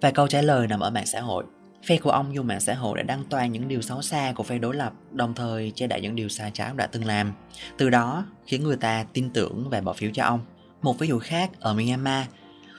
Và 0.00 0.10
câu 0.10 0.28
trả 0.28 0.42
lời 0.42 0.66
nằm 0.66 0.80
ở 0.80 0.90
mạng 0.90 1.06
xã 1.06 1.20
hội. 1.20 1.44
Phe 1.86 1.96
của 1.96 2.10
ông 2.10 2.34
dùng 2.34 2.46
mạng 2.46 2.60
xã 2.60 2.74
hội 2.74 2.98
để 2.98 3.02
đăng 3.02 3.24
toàn 3.30 3.52
những 3.52 3.68
điều 3.68 3.82
xấu 3.82 4.02
xa 4.02 4.32
của 4.36 4.42
phe 4.42 4.58
đối 4.58 4.76
lập, 4.76 4.92
đồng 5.12 5.34
thời 5.34 5.72
che 5.74 5.86
đậy 5.86 6.00
những 6.00 6.16
điều 6.16 6.28
sai 6.28 6.50
trái 6.54 6.68
ông 6.68 6.76
đã 6.76 6.86
từng 6.86 7.04
làm. 7.04 7.32
Từ 7.78 7.90
đó 7.90 8.26
khiến 8.46 8.62
người 8.64 8.76
ta 8.76 9.04
tin 9.12 9.30
tưởng 9.30 9.66
và 9.70 9.80
bỏ 9.80 9.92
phiếu 9.92 10.10
cho 10.14 10.24
ông. 10.24 10.40
Một 10.82 10.98
ví 10.98 11.08
dụ 11.08 11.18
khác 11.18 11.50
ở 11.60 11.74
Myanmar, 11.74 12.26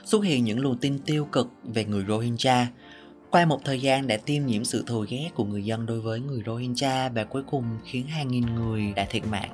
xuất 0.04 0.24
hiện 0.24 0.44
những 0.44 0.60
luồng 0.60 0.78
tin 0.78 1.00
tiêu 1.00 1.26
cực 1.26 1.50
về 1.64 1.86
người 1.86 2.06
Rohingya. 2.08 2.68
Qua 3.30 3.46
một 3.46 3.60
thời 3.66 3.82
gian 3.82 4.08
đã 4.08 4.18
tiêm 4.18 4.46
nhiễm 4.46 4.64
sự 4.64 4.84
thù 4.88 5.06
ghét 5.10 5.30
của 5.36 5.46
người 5.46 5.66
dân 5.66 5.86
đối 5.86 6.02
với 6.02 6.20
người 6.20 6.44
Rohingya 6.46 7.10
và 7.10 7.24
cuối 7.24 7.44
cùng 7.52 7.64
khiến 7.86 8.08
hàng 8.08 8.28
nghìn 8.28 8.56
người 8.56 8.94
đã 8.96 9.06
thiệt 9.10 9.28
mạng. 9.28 9.50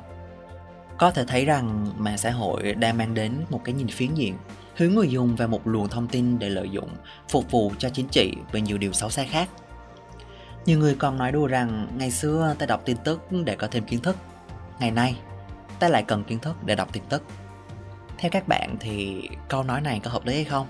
Có 0.97 1.11
thể 1.11 1.25
thấy 1.27 1.45
rằng 1.45 1.93
mạng 1.97 2.17
xã 2.17 2.31
hội 2.31 2.73
đang 2.73 2.97
mang 2.97 3.13
đến 3.13 3.33
một 3.49 3.61
cái 3.63 3.75
nhìn 3.75 3.87
phiến 3.87 4.13
diện, 4.13 4.35
hướng 4.75 4.93
người 4.93 5.07
dùng 5.09 5.35
vào 5.35 5.47
một 5.47 5.67
luồng 5.67 5.89
thông 5.89 6.07
tin 6.07 6.39
để 6.39 6.49
lợi 6.49 6.69
dụng, 6.69 6.89
phục 7.29 7.51
vụ 7.51 7.71
cho 7.77 7.89
chính 7.89 8.07
trị 8.07 8.33
và 8.51 8.59
nhiều 8.59 8.77
điều 8.77 8.93
xấu 8.93 9.09
xa 9.09 9.23
khác. 9.23 9.49
Nhiều 10.65 10.79
người 10.79 10.95
còn 10.95 11.17
nói 11.17 11.31
đùa 11.31 11.47
rằng 11.47 11.87
ngày 11.97 12.11
xưa 12.11 12.55
ta 12.59 12.65
đọc 12.65 12.81
tin 12.85 12.97
tức 13.03 13.21
để 13.45 13.55
có 13.55 13.67
thêm 13.67 13.83
kiến 13.83 13.99
thức, 13.99 14.15
ngày 14.79 14.91
nay 14.91 15.15
ta 15.79 15.89
lại 15.89 16.03
cần 16.03 16.23
kiến 16.23 16.39
thức 16.39 16.55
để 16.65 16.75
đọc 16.75 16.93
tin 16.93 17.03
tức 17.09 17.23
theo 18.19 18.31
các 18.31 18.47
bạn 18.47 18.75
thì 18.79 19.21
câu 19.49 19.63
nói 19.63 19.81
này 19.81 19.99
có 20.03 20.11
hợp 20.11 20.25
lý 20.25 20.35
hay 20.35 20.43
không? 20.43 20.67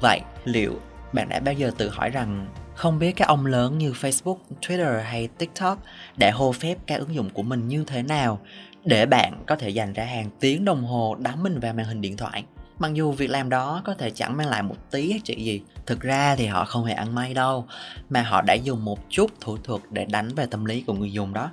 Vậy, 0.00 0.20
liệu 0.44 0.80
bạn 1.12 1.28
đã 1.28 1.40
bao 1.40 1.54
giờ 1.54 1.70
tự 1.78 1.88
hỏi 1.88 2.10
rằng 2.10 2.46
không 2.74 2.98
biết 2.98 3.12
các 3.12 3.28
ông 3.28 3.46
lớn 3.46 3.78
như 3.78 3.92
facebook, 3.92 4.36
twitter 4.60 5.02
hay 5.02 5.28
tiktok 5.28 5.78
đã 6.16 6.30
hô 6.30 6.52
phép 6.52 6.78
các 6.86 6.98
ứng 6.98 7.14
dụng 7.14 7.30
của 7.30 7.42
mình 7.42 7.68
như 7.68 7.84
thế 7.86 8.02
nào 8.02 8.40
để 8.84 9.06
bạn 9.06 9.42
có 9.46 9.56
thể 9.56 9.68
dành 9.68 9.92
ra 9.92 10.04
hàng 10.04 10.30
tiếng 10.40 10.64
đồng 10.64 10.84
hồ 10.84 11.16
đắm 11.18 11.42
mình 11.42 11.60
vào 11.60 11.72
màn 11.72 11.86
hình 11.86 12.00
điện 12.00 12.16
thoại? 12.16 12.44
Mặc 12.78 12.94
dù 12.94 13.12
việc 13.12 13.30
làm 13.30 13.48
đó 13.48 13.82
có 13.84 13.94
thể 13.94 14.10
chẳng 14.10 14.36
mang 14.36 14.48
lại 14.48 14.62
một 14.62 14.76
tí 14.90 15.08
giá 15.08 15.16
trị 15.24 15.44
gì, 15.44 15.62
thực 15.86 16.00
ra 16.00 16.36
thì 16.36 16.46
họ 16.46 16.64
không 16.64 16.84
hề 16.84 16.94
ăn 16.94 17.14
may 17.14 17.34
đâu, 17.34 17.66
mà 18.10 18.22
họ 18.22 18.42
đã 18.42 18.54
dùng 18.54 18.84
một 18.84 18.98
chút 19.08 19.30
thủ 19.40 19.56
thuật 19.56 19.82
để 19.90 20.04
đánh 20.04 20.28
về 20.34 20.46
tâm 20.46 20.64
lý 20.64 20.80
của 20.80 20.94
người 20.94 21.12
dùng 21.12 21.34
đó. 21.34 21.50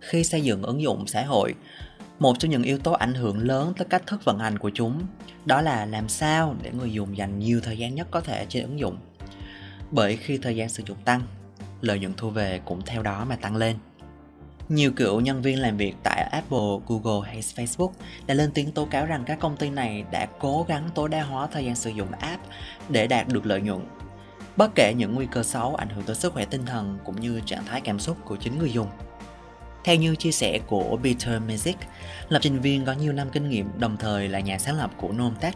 Khi 0.00 0.24
xây 0.24 0.40
dựng 0.40 0.62
ứng 0.62 0.82
dụng 0.82 1.06
xã 1.06 1.22
hội 1.22 1.54
một 2.20 2.38
trong 2.38 2.50
những 2.50 2.62
yếu 2.62 2.78
tố 2.78 2.92
ảnh 2.92 3.14
hưởng 3.14 3.38
lớn 3.38 3.72
tới 3.76 3.86
cách 3.90 4.06
thức 4.06 4.24
vận 4.24 4.38
hành 4.38 4.58
của 4.58 4.70
chúng 4.74 5.02
đó 5.44 5.60
là 5.60 5.86
làm 5.86 6.08
sao 6.08 6.56
để 6.62 6.70
người 6.70 6.92
dùng 6.92 7.16
dành 7.16 7.38
nhiều 7.38 7.60
thời 7.60 7.78
gian 7.78 7.94
nhất 7.94 8.08
có 8.10 8.20
thể 8.20 8.46
trên 8.48 8.62
ứng 8.62 8.78
dụng 8.78 8.96
bởi 9.90 10.16
khi 10.16 10.38
thời 10.38 10.56
gian 10.56 10.68
sử 10.68 10.82
dụng 10.86 10.98
tăng 11.04 11.22
lợi 11.80 11.98
nhuận 11.98 12.14
thu 12.16 12.30
về 12.30 12.60
cũng 12.64 12.82
theo 12.86 13.02
đó 13.02 13.24
mà 13.24 13.36
tăng 13.36 13.56
lên 13.56 13.76
nhiều 14.70 14.92
cựu 14.92 15.20
nhân 15.20 15.42
viên 15.42 15.60
làm 15.60 15.76
việc 15.76 15.94
tại 16.02 16.22
Apple, 16.22 16.68
Google 16.86 17.28
hay 17.28 17.40
Facebook 17.40 17.90
đã 18.26 18.34
lên 18.34 18.50
tiếng 18.54 18.72
tố 18.72 18.84
cáo 18.84 19.06
rằng 19.06 19.24
các 19.26 19.38
công 19.40 19.56
ty 19.56 19.70
này 19.70 20.04
đã 20.10 20.26
cố 20.38 20.66
gắng 20.68 20.88
tối 20.94 21.08
đa 21.08 21.22
hóa 21.22 21.48
thời 21.52 21.64
gian 21.64 21.76
sử 21.76 21.90
dụng 21.90 22.12
app 22.12 22.42
để 22.88 23.06
đạt 23.06 23.28
được 23.28 23.46
lợi 23.46 23.60
nhuận. 23.60 23.80
Bất 24.56 24.74
kể 24.74 24.94
những 24.96 25.14
nguy 25.14 25.26
cơ 25.30 25.42
xấu 25.42 25.74
ảnh 25.74 25.88
hưởng 25.88 26.04
tới 26.04 26.16
sức 26.16 26.32
khỏe 26.32 26.44
tinh 26.44 26.66
thần 26.66 26.98
cũng 27.04 27.20
như 27.20 27.40
trạng 27.46 27.64
thái 27.64 27.80
cảm 27.80 27.98
xúc 27.98 28.16
của 28.24 28.36
chính 28.36 28.58
người 28.58 28.72
dùng. 28.72 28.86
Theo 29.84 29.96
như 29.96 30.16
chia 30.16 30.32
sẻ 30.32 30.58
của 30.66 30.98
Peter 31.02 31.42
Magic, 31.42 31.76
lập 32.28 32.38
trình 32.42 32.60
viên 32.60 32.84
có 32.84 32.92
nhiều 32.92 33.12
năm 33.12 33.30
kinh 33.30 33.48
nghiệm 33.48 33.80
đồng 33.80 33.96
thời 33.96 34.28
là 34.28 34.40
nhà 34.40 34.58
sáng 34.58 34.78
lập 34.78 34.90
của 34.96 35.12
Nomtech, 35.12 35.54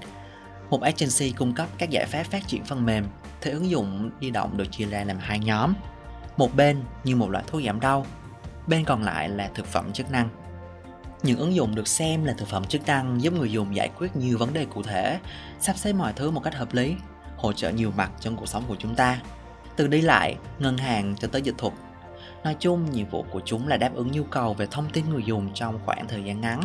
một 0.70 0.82
agency 0.82 1.30
cung 1.30 1.54
cấp 1.54 1.68
các 1.78 1.90
giải 1.90 2.06
pháp 2.06 2.22
phát 2.22 2.48
triển 2.48 2.64
phần 2.64 2.86
mềm 2.86 3.04
thì 3.40 3.50
ứng 3.50 3.70
dụng 3.70 4.10
di 4.20 4.30
động 4.30 4.56
được 4.56 4.72
chia 4.72 4.86
ra 4.86 5.04
làm 5.04 5.18
hai 5.20 5.38
nhóm. 5.38 5.74
Một 6.36 6.56
bên 6.56 6.82
như 7.04 7.16
một 7.16 7.30
loại 7.30 7.44
thuốc 7.46 7.62
giảm 7.66 7.80
đau, 7.80 8.06
bên 8.66 8.84
còn 8.84 9.02
lại 9.02 9.28
là 9.28 9.50
thực 9.54 9.66
phẩm 9.66 9.92
chức 9.92 10.10
năng. 10.10 10.28
Những 11.22 11.38
ứng 11.38 11.54
dụng 11.54 11.74
được 11.74 11.88
xem 11.88 12.24
là 12.24 12.34
thực 12.38 12.48
phẩm 12.48 12.64
chức 12.64 12.86
năng 12.86 13.22
giúp 13.22 13.32
người 13.32 13.52
dùng 13.52 13.76
giải 13.76 13.90
quyết 13.98 14.16
nhiều 14.16 14.38
vấn 14.38 14.52
đề 14.52 14.64
cụ 14.64 14.82
thể, 14.82 15.18
sắp 15.60 15.76
xếp 15.76 15.92
mọi 15.92 16.12
thứ 16.12 16.30
một 16.30 16.40
cách 16.40 16.54
hợp 16.54 16.74
lý, 16.74 16.94
hỗ 17.36 17.52
trợ 17.52 17.70
nhiều 17.70 17.92
mặt 17.96 18.10
trong 18.20 18.36
cuộc 18.36 18.46
sống 18.46 18.64
của 18.68 18.76
chúng 18.78 18.94
ta. 18.94 19.20
Từ 19.76 19.86
đi 19.86 20.00
lại, 20.00 20.36
ngân 20.58 20.78
hàng 20.78 21.14
cho 21.18 21.28
tới 21.28 21.42
dịch 21.42 21.54
thuật 21.58 21.72
Nói 22.44 22.56
chung, 22.60 22.90
nhiệm 22.90 23.06
vụ 23.10 23.24
của 23.30 23.40
chúng 23.44 23.68
là 23.68 23.76
đáp 23.76 23.94
ứng 23.94 24.12
nhu 24.12 24.24
cầu 24.24 24.54
về 24.54 24.66
thông 24.70 24.90
tin 24.92 25.04
người 25.10 25.22
dùng 25.26 25.48
trong 25.54 25.78
khoảng 25.84 26.08
thời 26.08 26.22
gian 26.24 26.40
ngắn. 26.40 26.60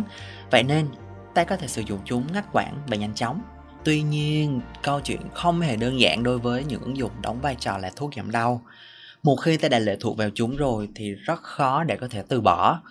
Vậy 0.51 0.63
nên, 0.63 0.87
ta 1.33 1.43
có 1.43 1.57
thể 1.57 1.67
sử 1.67 1.81
dụng 1.81 1.99
chúng 2.05 2.23
ngắt 2.33 2.45
quãng 2.51 2.77
và 2.87 2.97
nhanh 2.97 3.13
chóng. 3.15 3.41
Tuy 3.83 4.01
nhiên, 4.01 4.61
câu 4.83 4.99
chuyện 5.01 5.21
không 5.33 5.61
hề 5.61 5.75
đơn 5.75 5.99
giản 5.99 6.23
đối 6.23 6.39
với 6.39 6.63
những 6.63 6.81
ứng 6.81 6.97
dụng 6.97 7.11
đóng 7.21 7.41
vai 7.41 7.55
trò 7.55 7.77
là 7.77 7.91
thuốc 7.95 8.15
giảm 8.15 8.31
đau. 8.31 8.61
Một 9.23 9.35
khi 9.35 9.57
ta 9.57 9.69
đã 9.69 9.79
lệ 9.79 9.97
thuộc 9.99 10.17
vào 10.17 10.29
chúng 10.35 10.55
rồi 10.55 10.89
thì 10.95 11.13
rất 11.13 11.41
khó 11.41 11.83
để 11.83 11.97
có 11.97 12.07
thể 12.07 12.23
từ 12.27 12.41
bỏ. 12.41 12.81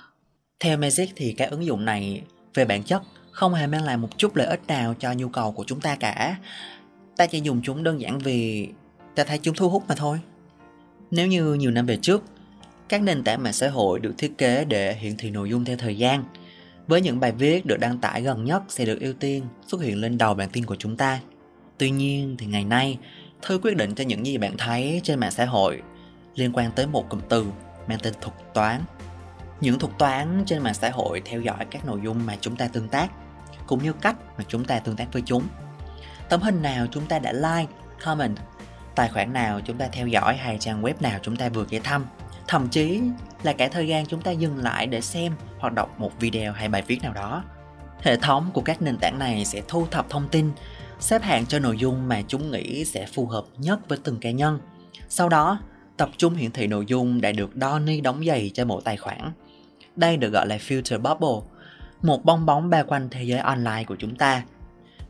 Theo 0.61 0.77
Magic 0.77 1.09
thì 1.17 1.33
các 1.33 1.51
ứng 1.51 1.65
dụng 1.65 1.85
này 1.85 2.23
về 2.55 2.65
bản 2.65 2.83
chất 2.83 3.03
không 3.31 3.55
hề 3.55 3.67
mang 3.67 3.85
lại 3.85 3.97
một 3.97 4.19
chút 4.19 4.37
lợi 4.37 4.47
ích 4.47 4.67
nào 4.67 4.95
cho 4.99 5.13
nhu 5.13 5.29
cầu 5.29 5.53
của 5.53 5.65
chúng 5.67 5.81
ta 5.81 5.97
cả. 5.97 6.37
Ta 7.17 7.27
chỉ 7.27 7.41
dùng 7.41 7.61
chúng 7.63 7.83
đơn 7.83 8.01
giản 8.01 8.19
vì 8.19 8.69
ta 9.15 9.25
thấy 9.25 9.39
chúng 9.39 9.55
thu 9.55 9.69
hút 9.69 9.85
mà 9.89 9.95
thôi. 9.95 10.21
Nếu 11.11 11.27
như 11.27 11.55
nhiều 11.55 11.71
năm 11.71 11.87
về 11.87 11.99
trước, 12.03 12.23
các 12.89 13.03
nền 13.03 13.25
tảng 13.25 13.43
mạng 13.43 13.53
xã 13.53 13.69
hội 13.69 14.01
được 14.01 14.15
thiết 14.19 14.39
kế 14.39 14.65
để 14.65 14.95
hiển 14.95 15.17
thị 15.17 15.31
nội 15.31 15.51
dung 15.51 15.65
theo 15.65 15.77
thời 15.77 15.99
gian 15.99 16.25
với 16.87 17.01
những 17.01 17.21
bài 17.21 17.33
viết 17.33 17.67
được 17.67 17.81
đăng 17.81 17.99
tải 17.99 18.23
gần 18.23 18.45
nhất 18.45 18.63
sẽ 18.69 18.85
được 18.85 19.01
ưu 19.01 19.13
tiên 19.13 19.45
xuất 19.67 19.83
hiện 19.83 20.01
lên 20.01 20.19
đầu 20.19 20.35
bản 20.35 20.49
tin 20.53 20.65
của 20.65 20.77
chúng 20.77 20.97
ta. 20.97 21.21
Tuy 21.79 21.91
nhiên 21.91 22.37
thì 22.39 22.47
ngày 22.47 22.65
nay, 22.65 22.99
Thư 23.43 23.59
quyết 23.63 23.77
định 23.77 23.95
cho 23.95 24.05
những 24.05 24.27
gì 24.27 24.39
bạn 24.39 24.55
thấy 24.59 25.01
trên 25.05 25.21
mạng 25.21 25.31
xã 25.31 25.45
hội 25.45 25.83
liên 26.35 26.53
quan 26.53 26.71
tới 26.77 26.87
một 26.87 27.09
cụm 27.09 27.21
từ 27.29 27.47
mang 27.89 27.99
tên 28.03 28.15
thuật 28.21 28.35
toán. 28.55 28.83
Những 29.61 29.79
thuật 29.79 29.99
toán 29.99 30.43
trên 30.47 30.63
mạng 30.63 30.75
xã 30.75 30.91
hội 30.91 31.23
theo 31.25 31.41
dõi 31.41 31.67
các 31.71 31.87
nội 31.87 32.01
dung 32.05 32.27
mà 32.27 32.37
chúng 32.41 32.57
ta 32.57 32.69
tương 32.69 32.89
tác, 32.89 33.09
cũng 33.67 33.83
như 33.83 33.93
cách 33.93 34.17
mà 34.39 34.45
chúng 34.49 34.65
ta 34.65 34.79
tương 34.79 34.97
tác 34.97 35.13
với 35.13 35.23
chúng. 35.27 35.43
Tấm 36.29 36.41
hình 36.43 36.63
nào 36.63 36.87
chúng 36.91 37.07
ta 37.07 37.19
đã 37.19 37.33
like, 37.33 37.73
comment, 38.05 38.37
tài 38.95 39.09
khoản 39.09 39.33
nào 39.33 39.61
chúng 39.65 39.79
ta 39.79 39.89
theo 39.93 40.07
dõi 40.07 40.37
hay 40.37 40.57
trang 40.61 40.83
web 40.83 40.95
nào 41.01 41.19
chúng 41.23 41.37
ta 41.37 41.49
vừa 41.49 41.67
ghé 41.71 41.81
thăm, 41.85 42.07
thậm 42.49 42.69
chí 42.69 43.01
là 43.43 43.53
cả 43.53 43.69
thời 43.69 43.89
gian 43.89 44.07
chúng 44.07 44.23
ta 44.23 44.31
dừng 44.31 44.57
lại 44.57 44.87
để 44.87 45.01
xem 45.01 45.33
hoặc 45.59 45.73
đọc 45.73 46.01
một 46.01 46.13
video 46.21 46.53
hay 46.53 46.69
bài 46.69 46.83
viết 46.87 47.03
nào 47.03 47.13
đó. 47.13 47.45
Hệ 48.03 48.17
thống 48.17 48.51
của 48.55 48.61
các 48.61 48.83
nền 48.83 48.97
tảng 48.97 49.19
này 49.19 49.45
sẽ 49.45 49.63
thu 49.69 49.87
thập 49.91 50.11
thông 50.11 50.29
tin, 50.29 50.51
xếp 51.01 51.23
hạng 51.23 51.47
cho 51.47 51.59
nội 51.59 51.77
dung 51.79 52.09
mà 52.09 52.23
chúng 52.29 52.51
nghĩ 52.51 52.85
sẽ 52.85 53.07
phù 53.07 53.27
hợp 53.27 53.45
nhất 53.59 53.89
với 53.89 53.99
từng 54.05 54.19
cá 54.21 54.31
nhân. 54.31 54.61
Sau 55.09 55.29
đó, 55.29 55.61
tập 55.97 56.11
trung 56.17 56.35
hiển 56.35 56.51
thị 56.51 56.67
nội 56.67 56.85
dung 56.87 57.21
đã 57.21 57.33
được 57.33 57.57
đo 57.57 57.79
ni 57.79 58.01
đóng 58.01 58.25
giày 58.25 58.51
cho 58.55 58.65
mỗi 58.65 58.83
tài 58.85 58.97
khoản. 58.97 59.33
Đây 59.97 60.17
được 60.17 60.31
gọi 60.31 60.47
là 60.47 60.57
filter 60.57 60.99
bubble, 60.99 61.49
một 62.03 62.25
bong 62.25 62.47
bóng 62.47 62.71
bao 62.71 62.85
quanh 62.85 63.09
thế 63.11 63.23
giới 63.23 63.39
online 63.39 63.85
của 63.87 63.97
chúng 63.99 64.17
ta. 64.17 64.43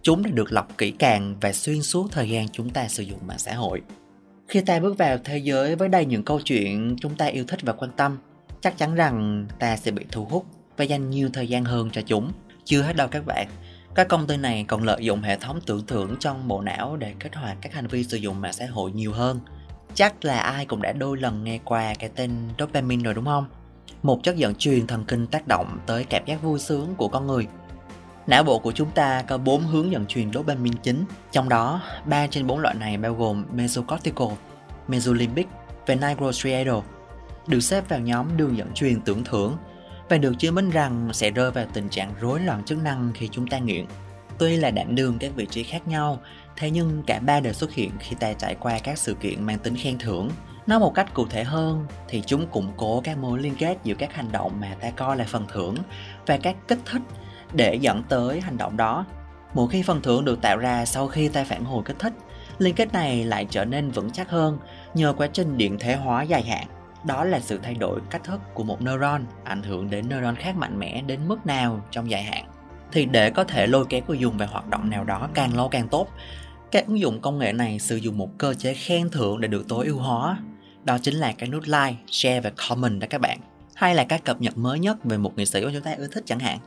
Chúng 0.02 0.22
đã 0.22 0.30
được 0.30 0.52
lọc 0.52 0.78
kỹ 0.78 0.90
càng 0.90 1.36
và 1.40 1.52
xuyên 1.52 1.82
suốt 1.82 2.08
thời 2.12 2.30
gian 2.30 2.48
chúng 2.48 2.70
ta 2.70 2.88
sử 2.88 3.02
dụng 3.02 3.26
mạng 3.26 3.38
xã 3.38 3.54
hội. 3.54 3.82
Khi 4.48 4.60
ta 4.60 4.80
bước 4.80 4.98
vào 4.98 5.18
thế 5.24 5.38
giới 5.38 5.76
với 5.76 5.88
đầy 5.88 6.06
những 6.06 6.22
câu 6.22 6.40
chuyện 6.40 6.96
chúng 7.00 7.14
ta 7.14 7.26
yêu 7.26 7.44
thích 7.48 7.60
và 7.62 7.72
quan 7.72 7.90
tâm, 7.96 8.18
chắc 8.60 8.78
chắn 8.78 8.94
rằng 8.94 9.46
ta 9.58 9.76
sẽ 9.76 9.90
bị 9.90 10.04
thu 10.12 10.24
hút 10.24 10.46
và 10.76 10.84
dành 10.84 11.10
nhiều 11.10 11.30
thời 11.32 11.48
gian 11.48 11.64
hơn 11.64 11.90
cho 11.92 12.02
chúng. 12.06 12.32
Chưa 12.64 12.82
hết 12.82 12.96
đâu 12.96 13.08
các 13.08 13.26
bạn, 13.26 13.48
các 13.94 14.08
công 14.08 14.26
ty 14.26 14.36
này 14.36 14.64
còn 14.68 14.82
lợi 14.82 15.04
dụng 15.04 15.22
hệ 15.22 15.36
thống 15.36 15.60
tưởng 15.66 15.86
thưởng 15.86 16.16
trong 16.20 16.48
bộ 16.48 16.60
não 16.60 16.96
để 16.96 17.14
kích 17.20 17.34
hoạt 17.34 17.56
các 17.60 17.74
hành 17.74 17.86
vi 17.86 18.04
sử 18.04 18.16
dụng 18.16 18.40
mạng 18.40 18.52
xã 18.52 18.66
hội 18.66 18.92
nhiều 18.92 19.12
hơn. 19.12 19.40
Chắc 19.94 20.24
là 20.24 20.38
ai 20.38 20.66
cũng 20.66 20.82
đã 20.82 20.92
đôi 20.92 21.16
lần 21.16 21.44
nghe 21.44 21.58
qua 21.64 21.94
cái 21.98 22.10
tên 22.14 22.30
dopamine 22.58 23.02
rồi 23.02 23.14
đúng 23.14 23.24
không? 23.24 23.46
Một 24.02 24.20
chất 24.22 24.36
dẫn 24.36 24.54
truyền 24.54 24.86
thần 24.86 25.04
kinh 25.04 25.26
tác 25.26 25.48
động 25.48 25.78
tới 25.86 26.04
cảm 26.04 26.22
giác 26.26 26.42
vui 26.42 26.58
sướng 26.58 26.94
của 26.94 27.08
con 27.08 27.26
người. 27.26 27.46
Não 28.28 28.44
bộ 28.44 28.58
của 28.58 28.72
chúng 28.72 28.90
ta 28.90 29.22
có 29.22 29.38
4 29.38 29.62
hướng 29.62 29.92
dẫn 29.92 30.06
truyền 30.06 30.32
dopamine 30.32 30.76
chính, 30.82 31.04
trong 31.32 31.48
đó 31.48 31.82
3 32.04 32.26
trên 32.26 32.46
4 32.46 32.58
loại 32.58 32.74
này 32.74 32.96
bao 32.96 33.14
gồm 33.14 33.44
mesocortical, 33.52 34.28
mesolimbic 34.88 35.48
và 35.86 35.94
nigrostriatal 35.94 36.78
được 37.46 37.60
xếp 37.60 37.88
vào 37.88 38.00
nhóm 38.00 38.36
đường 38.36 38.56
dẫn 38.56 38.72
truyền 38.74 39.00
tưởng 39.00 39.24
thưởng 39.24 39.56
và 40.08 40.18
được 40.18 40.34
chứng 40.38 40.54
minh 40.54 40.70
rằng 40.70 41.10
sẽ 41.12 41.30
rơi 41.30 41.50
vào 41.50 41.66
tình 41.72 41.88
trạng 41.88 42.14
rối 42.20 42.40
loạn 42.40 42.64
chức 42.64 42.82
năng 42.82 43.10
khi 43.14 43.28
chúng 43.32 43.46
ta 43.46 43.58
nghiện. 43.58 43.84
Tuy 44.38 44.56
là 44.56 44.70
đạn 44.70 44.94
đường 44.94 45.18
các 45.18 45.32
vị 45.36 45.46
trí 45.50 45.62
khác 45.62 45.88
nhau, 45.88 46.20
thế 46.56 46.70
nhưng 46.70 47.02
cả 47.06 47.18
ba 47.18 47.40
đều 47.40 47.52
xuất 47.52 47.72
hiện 47.72 47.90
khi 47.98 48.16
ta 48.20 48.32
trải 48.32 48.54
qua 48.54 48.78
các 48.78 48.98
sự 48.98 49.14
kiện 49.14 49.44
mang 49.44 49.58
tính 49.58 49.76
khen 49.76 49.98
thưởng. 49.98 50.30
Nói 50.66 50.78
một 50.78 50.94
cách 50.94 51.14
cụ 51.14 51.26
thể 51.30 51.44
hơn 51.44 51.86
thì 52.08 52.22
chúng 52.26 52.46
củng 52.46 52.72
cố 52.76 53.00
các 53.00 53.18
mối 53.18 53.38
liên 53.38 53.54
kết 53.58 53.76
giữa 53.84 53.94
các 53.94 54.14
hành 54.14 54.32
động 54.32 54.60
mà 54.60 54.76
ta 54.80 54.90
coi 54.90 55.16
là 55.16 55.24
phần 55.28 55.46
thưởng 55.52 55.76
và 56.26 56.38
các 56.42 56.56
kích 56.68 56.78
thích 56.84 57.02
để 57.52 57.74
dẫn 57.74 58.02
tới 58.08 58.40
hành 58.40 58.56
động 58.56 58.76
đó. 58.76 59.04
Mỗi 59.54 59.68
khi 59.68 59.82
phần 59.82 60.02
thưởng 60.02 60.24
được 60.24 60.42
tạo 60.42 60.56
ra 60.56 60.84
sau 60.84 61.08
khi 61.08 61.28
ta 61.28 61.44
phản 61.44 61.64
hồi 61.64 61.82
kích 61.84 61.98
thích, 61.98 62.12
liên 62.58 62.74
kết 62.74 62.92
này 62.92 63.24
lại 63.24 63.46
trở 63.50 63.64
nên 63.64 63.90
vững 63.90 64.10
chắc 64.10 64.30
hơn 64.30 64.58
nhờ 64.94 65.14
quá 65.16 65.26
trình 65.32 65.56
điện 65.56 65.76
thế 65.80 65.96
hóa 65.96 66.22
dài 66.22 66.42
hạn. 66.42 66.66
Đó 67.04 67.24
là 67.24 67.40
sự 67.40 67.58
thay 67.62 67.74
đổi 67.74 68.00
cách 68.10 68.24
thức 68.24 68.40
của 68.54 68.64
một 68.64 68.82
neuron 68.82 69.24
ảnh 69.44 69.62
hưởng 69.62 69.90
đến 69.90 70.08
neuron 70.08 70.36
khác 70.36 70.56
mạnh 70.56 70.78
mẽ 70.78 71.02
đến 71.02 71.28
mức 71.28 71.46
nào 71.46 71.80
trong 71.90 72.10
dài 72.10 72.22
hạn. 72.22 72.44
Thì 72.92 73.04
để 73.04 73.30
có 73.30 73.44
thể 73.44 73.66
lôi 73.66 73.84
kéo 73.88 74.00
người 74.08 74.18
dùng 74.18 74.38
về 74.38 74.46
hoạt 74.46 74.68
động 74.68 74.90
nào 74.90 75.04
đó 75.04 75.28
càng 75.34 75.56
lâu 75.56 75.68
càng 75.68 75.88
tốt 75.88 76.08
các 76.70 76.86
ứng 76.86 77.00
dụng 77.00 77.20
công 77.20 77.38
nghệ 77.38 77.52
này 77.52 77.78
sử 77.78 77.96
dụng 77.96 78.18
một 78.18 78.38
cơ 78.38 78.54
chế 78.54 78.74
khen 78.74 79.10
thưởng 79.10 79.40
để 79.40 79.48
được 79.48 79.68
tối 79.68 79.86
ưu 79.86 79.98
hóa. 79.98 80.38
Đó 80.84 80.98
chính 81.02 81.14
là 81.14 81.32
cái 81.32 81.48
nút 81.48 81.62
like 81.66 81.94
share 82.06 82.40
và 82.40 82.52
comment 82.68 83.00
đó 83.00 83.06
các 83.10 83.20
bạn. 83.20 83.38
Hay 83.74 83.94
là 83.94 84.04
các 84.04 84.24
cập 84.24 84.40
nhật 84.40 84.58
mới 84.58 84.78
nhất 84.78 85.04
về 85.04 85.18
một 85.18 85.36
nghệ 85.36 85.44
sĩ 85.44 85.64
mà 85.64 85.70
chúng 85.72 85.82
ta 85.82 85.94
ưa 85.98 86.06
thích 86.06 86.22
chẳng 86.26 86.38
hạn. 86.38 86.58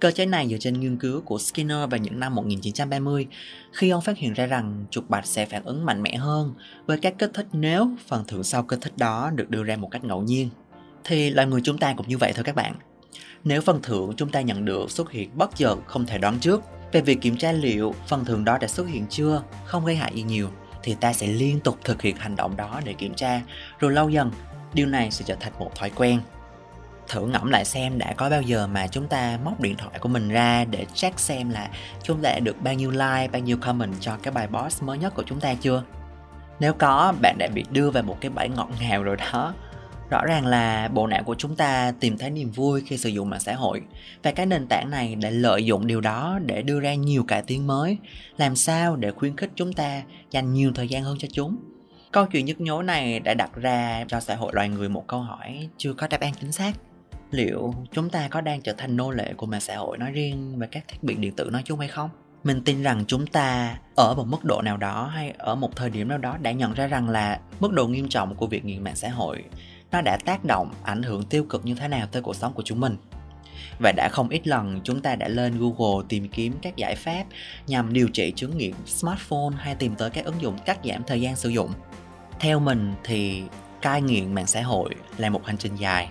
Cơ 0.00 0.10
chế 0.10 0.26
này 0.26 0.48
dựa 0.48 0.56
trên 0.60 0.80
nghiên 0.80 0.96
cứu 0.96 1.20
của 1.20 1.38
Skinner 1.38 1.90
vào 1.90 1.98
những 1.98 2.20
năm 2.20 2.34
1930 2.34 3.26
khi 3.72 3.90
ông 3.90 4.02
phát 4.02 4.18
hiện 4.18 4.32
ra 4.32 4.46
rằng 4.46 4.84
chuột 4.90 5.04
bạch 5.08 5.26
sẽ 5.26 5.46
phản 5.46 5.64
ứng 5.64 5.84
mạnh 5.84 6.02
mẽ 6.02 6.16
hơn 6.16 6.54
với 6.86 6.98
các 6.98 7.14
kích 7.18 7.30
thích 7.34 7.46
nếu 7.52 7.90
phần 8.06 8.24
thưởng 8.28 8.44
sau 8.44 8.62
kích 8.62 8.80
thích 8.82 8.92
đó 8.96 9.30
được 9.34 9.50
đưa 9.50 9.62
ra 9.62 9.76
một 9.76 9.88
cách 9.90 10.04
ngẫu 10.04 10.22
nhiên. 10.22 10.48
Thì 11.04 11.30
loài 11.30 11.46
người 11.46 11.60
chúng 11.64 11.78
ta 11.78 11.94
cũng 11.96 12.08
như 12.08 12.18
vậy 12.18 12.32
thôi 12.34 12.44
các 12.44 12.54
bạn. 12.54 12.74
Nếu 13.44 13.60
phần 13.60 13.80
thưởng 13.82 14.12
chúng 14.16 14.30
ta 14.30 14.40
nhận 14.40 14.64
được 14.64 14.90
xuất 14.90 15.10
hiện 15.10 15.30
bất 15.34 15.56
chợt 15.56 15.76
không 15.86 16.06
thể 16.06 16.18
đoán 16.18 16.38
trước 16.40 16.62
về 16.92 17.00
việc 17.00 17.20
kiểm 17.20 17.36
tra 17.36 17.52
liệu 17.52 17.94
phần 18.06 18.24
thưởng 18.24 18.44
đó 18.44 18.58
đã 18.58 18.68
xuất 18.68 18.88
hiện 18.88 19.06
chưa, 19.10 19.42
không 19.64 19.84
gây 19.84 19.96
hại 19.96 20.12
gì 20.14 20.22
nhiều 20.22 20.48
thì 20.82 20.94
ta 21.00 21.12
sẽ 21.12 21.26
liên 21.26 21.60
tục 21.60 21.78
thực 21.84 22.02
hiện 22.02 22.16
hành 22.16 22.36
động 22.36 22.56
đó 22.56 22.80
để 22.84 22.92
kiểm 22.92 23.14
tra 23.14 23.42
rồi 23.78 23.92
lâu 23.92 24.10
dần 24.10 24.30
điều 24.74 24.86
này 24.86 25.10
sẽ 25.10 25.24
trở 25.28 25.34
thành 25.34 25.52
một 25.58 25.74
thói 25.74 25.90
quen 25.90 26.20
thử 27.10 27.26
ngẫm 27.26 27.50
lại 27.50 27.64
xem 27.64 27.98
đã 27.98 28.14
có 28.16 28.30
bao 28.30 28.42
giờ 28.42 28.66
mà 28.66 28.86
chúng 28.86 29.08
ta 29.08 29.38
móc 29.44 29.60
điện 29.60 29.76
thoại 29.76 29.98
của 29.98 30.08
mình 30.08 30.28
ra 30.28 30.64
để 30.64 30.86
check 30.94 31.20
xem 31.20 31.50
là 31.50 31.70
chúng 32.02 32.22
ta 32.22 32.30
đã 32.30 32.38
được 32.38 32.62
bao 32.62 32.74
nhiêu 32.74 32.90
like, 32.90 33.28
bao 33.32 33.42
nhiêu 33.42 33.56
comment 33.56 33.94
cho 34.00 34.16
cái 34.22 34.32
bài 34.32 34.46
post 34.46 34.82
mới 34.82 34.98
nhất 34.98 35.14
của 35.14 35.22
chúng 35.26 35.40
ta 35.40 35.54
chưa? 35.54 35.82
Nếu 36.60 36.72
có, 36.72 37.14
bạn 37.22 37.36
đã 37.38 37.48
bị 37.54 37.64
đưa 37.70 37.90
vào 37.90 38.02
một 38.02 38.16
cái 38.20 38.30
bẫy 38.30 38.48
ngọt 38.48 38.68
ngào 38.80 39.02
rồi 39.02 39.16
đó. 39.16 39.54
Rõ 40.10 40.24
ràng 40.24 40.46
là 40.46 40.88
bộ 40.88 41.06
não 41.06 41.22
của 41.22 41.34
chúng 41.38 41.56
ta 41.56 41.92
tìm 42.00 42.18
thấy 42.18 42.30
niềm 42.30 42.50
vui 42.50 42.82
khi 42.86 42.96
sử 42.96 43.08
dụng 43.08 43.30
mạng 43.30 43.40
xã 43.40 43.54
hội 43.54 43.82
và 44.22 44.30
cái 44.30 44.46
nền 44.46 44.66
tảng 44.66 44.90
này 44.90 45.14
đã 45.14 45.30
lợi 45.30 45.64
dụng 45.64 45.86
điều 45.86 46.00
đó 46.00 46.38
để 46.46 46.62
đưa 46.62 46.80
ra 46.80 46.94
nhiều 46.94 47.24
cải 47.28 47.42
tiến 47.42 47.66
mới, 47.66 47.98
làm 48.36 48.56
sao 48.56 48.96
để 48.96 49.10
khuyến 49.10 49.36
khích 49.36 49.50
chúng 49.54 49.72
ta 49.72 50.02
dành 50.30 50.52
nhiều 50.52 50.72
thời 50.74 50.88
gian 50.88 51.02
hơn 51.02 51.16
cho 51.18 51.28
chúng. 51.32 51.56
Câu 52.12 52.26
chuyện 52.26 52.46
nhức 52.46 52.60
nhối 52.60 52.84
này 52.84 53.20
đã 53.20 53.34
đặt 53.34 53.50
ra 53.54 54.04
cho 54.08 54.20
xã 54.20 54.34
hội 54.34 54.52
loài 54.54 54.68
người 54.68 54.88
một 54.88 55.04
câu 55.06 55.20
hỏi 55.20 55.68
chưa 55.76 55.92
có 55.92 56.06
đáp 56.06 56.20
án 56.20 56.32
chính 56.40 56.52
xác 56.52 56.72
liệu 57.30 57.74
chúng 57.92 58.10
ta 58.10 58.28
có 58.28 58.40
đang 58.40 58.62
trở 58.62 58.72
thành 58.72 58.96
nô 58.96 59.10
lệ 59.10 59.32
của 59.36 59.46
mạng 59.46 59.60
xã 59.60 59.76
hội 59.76 59.98
nói 59.98 60.10
riêng 60.10 60.58
và 60.58 60.66
các 60.66 60.84
thiết 60.88 61.02
bị 61.02 61.14
điện 61.14 61.32
tử 61.36 61.50
nói 61.52 61.62
chung 61.64 61.78
hay 61.78 61.88
không? 61.88 62.10
Mình 62.44 62.62
tin 62.64 62.82
rằng 62.82 63.04
chúng 63.06 63.26
ta 63.26 63.78
ở 63.96 64.14
một 64.14 64.26
mức 64.26 64.44
độ 64.44 64.62
nào 64.62 64.76
đó 64.76 65.06
hay 65.06 65.34
ở 65.38 65.54
một 65.54 65.76
thời 65.76 65.90
điểm 65.90 66.08
nào 66.08 66.18
đó 66.18 66.36
đã 66.42 66.52
nhận 66.52 66.74
ra 66.74 66.86
rằng 66.86 67.08
là 67.08 67.40
mức 67.60 67.72
độ 67.72 67.86
nghiêm 67.86 68.08
trọng 68.08 68.34
của 68.34 68.46
việc 68.46 68.64
nghiện 68.64 68.84
mạng 68.84 68.96
xã 68.96 69.08
hội 69.08 69.44
nó 69.90 70.00
đã 70.00 70.18
tác 70.24 70.44
động, 70.44 70.74
ảnh 70.82 71.02
hưởng 71.02 71.22
tiêu 71.22 71.44
cực 71.48 71.64
như 71.64 71.74
thế 71.74 71.88
nào 71.88 72.06
tới 72.12 72.22
cuộc 72.22 72.36
sống 72.36 72.52
của 72.52 72.62
chúng 72.62 72.80
mình. 72.80 72.96
Và 73.78 73.92
đã 73.96 74.08
không 74.12 74.28
ít 74.28 74.46
lần 74.46 74.80
chúng 74.84 75.00
ta 75.00 75.16
đã 75.16 75.28
lên 75.28 75.58
Google 75.58 76.04
tìm 76.08 76.28
kiếm 76.28 76.52
các 76.62 76.76
giải 76.76 76.94
pháp 76.94 77.24
nhằm 77.66 77.92
điều 77.92 78.08
trị 78.08 78.32
chứng 78.36 78.58
nghiện 78.58 78.72
smartphone 78.86 79.56
hay 79.58 79.74
tìm 79.74 79.94
tới 79.94 80.10
các 80.10 80.24
ứng 80.24 80.40
dụng 80.40 80.58
cắt 80.64 80.78
giảm 80.84 81.02
thời 81.06 81.20
gian 81.20 81.36
sử 81.36 81.48
dụng. 81.48 81.70
Theo 82.40 82.60
mình 82.60 82.94
thì 83.04 83.42
cai 83.82 84.02
nghiện 84.02 84.34
mạng 84.34 84.46
xã 84.46 84.62
hội 84.62 84.94
là 85.16 85.30
một 85.30 85.46
hành 85.46 85.56
trình 85.56 85.76
dài 85.76 86.08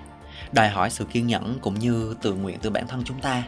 đòi 0.51 0.69
hỏi 0.69 0.89
sự 0.89 1.05
kiên 1.05 1.27
nhẫn 1.27 1.59
cũng 1.61 1.79
như 1.79 2.15
tự 2.21 2.33
nguyện 2.33 2.57
từ 2.61 2.69
bản 2.69 2.87
thân 2.87 3.03
chúng 3.05 3.19
ta. 3.19 3.43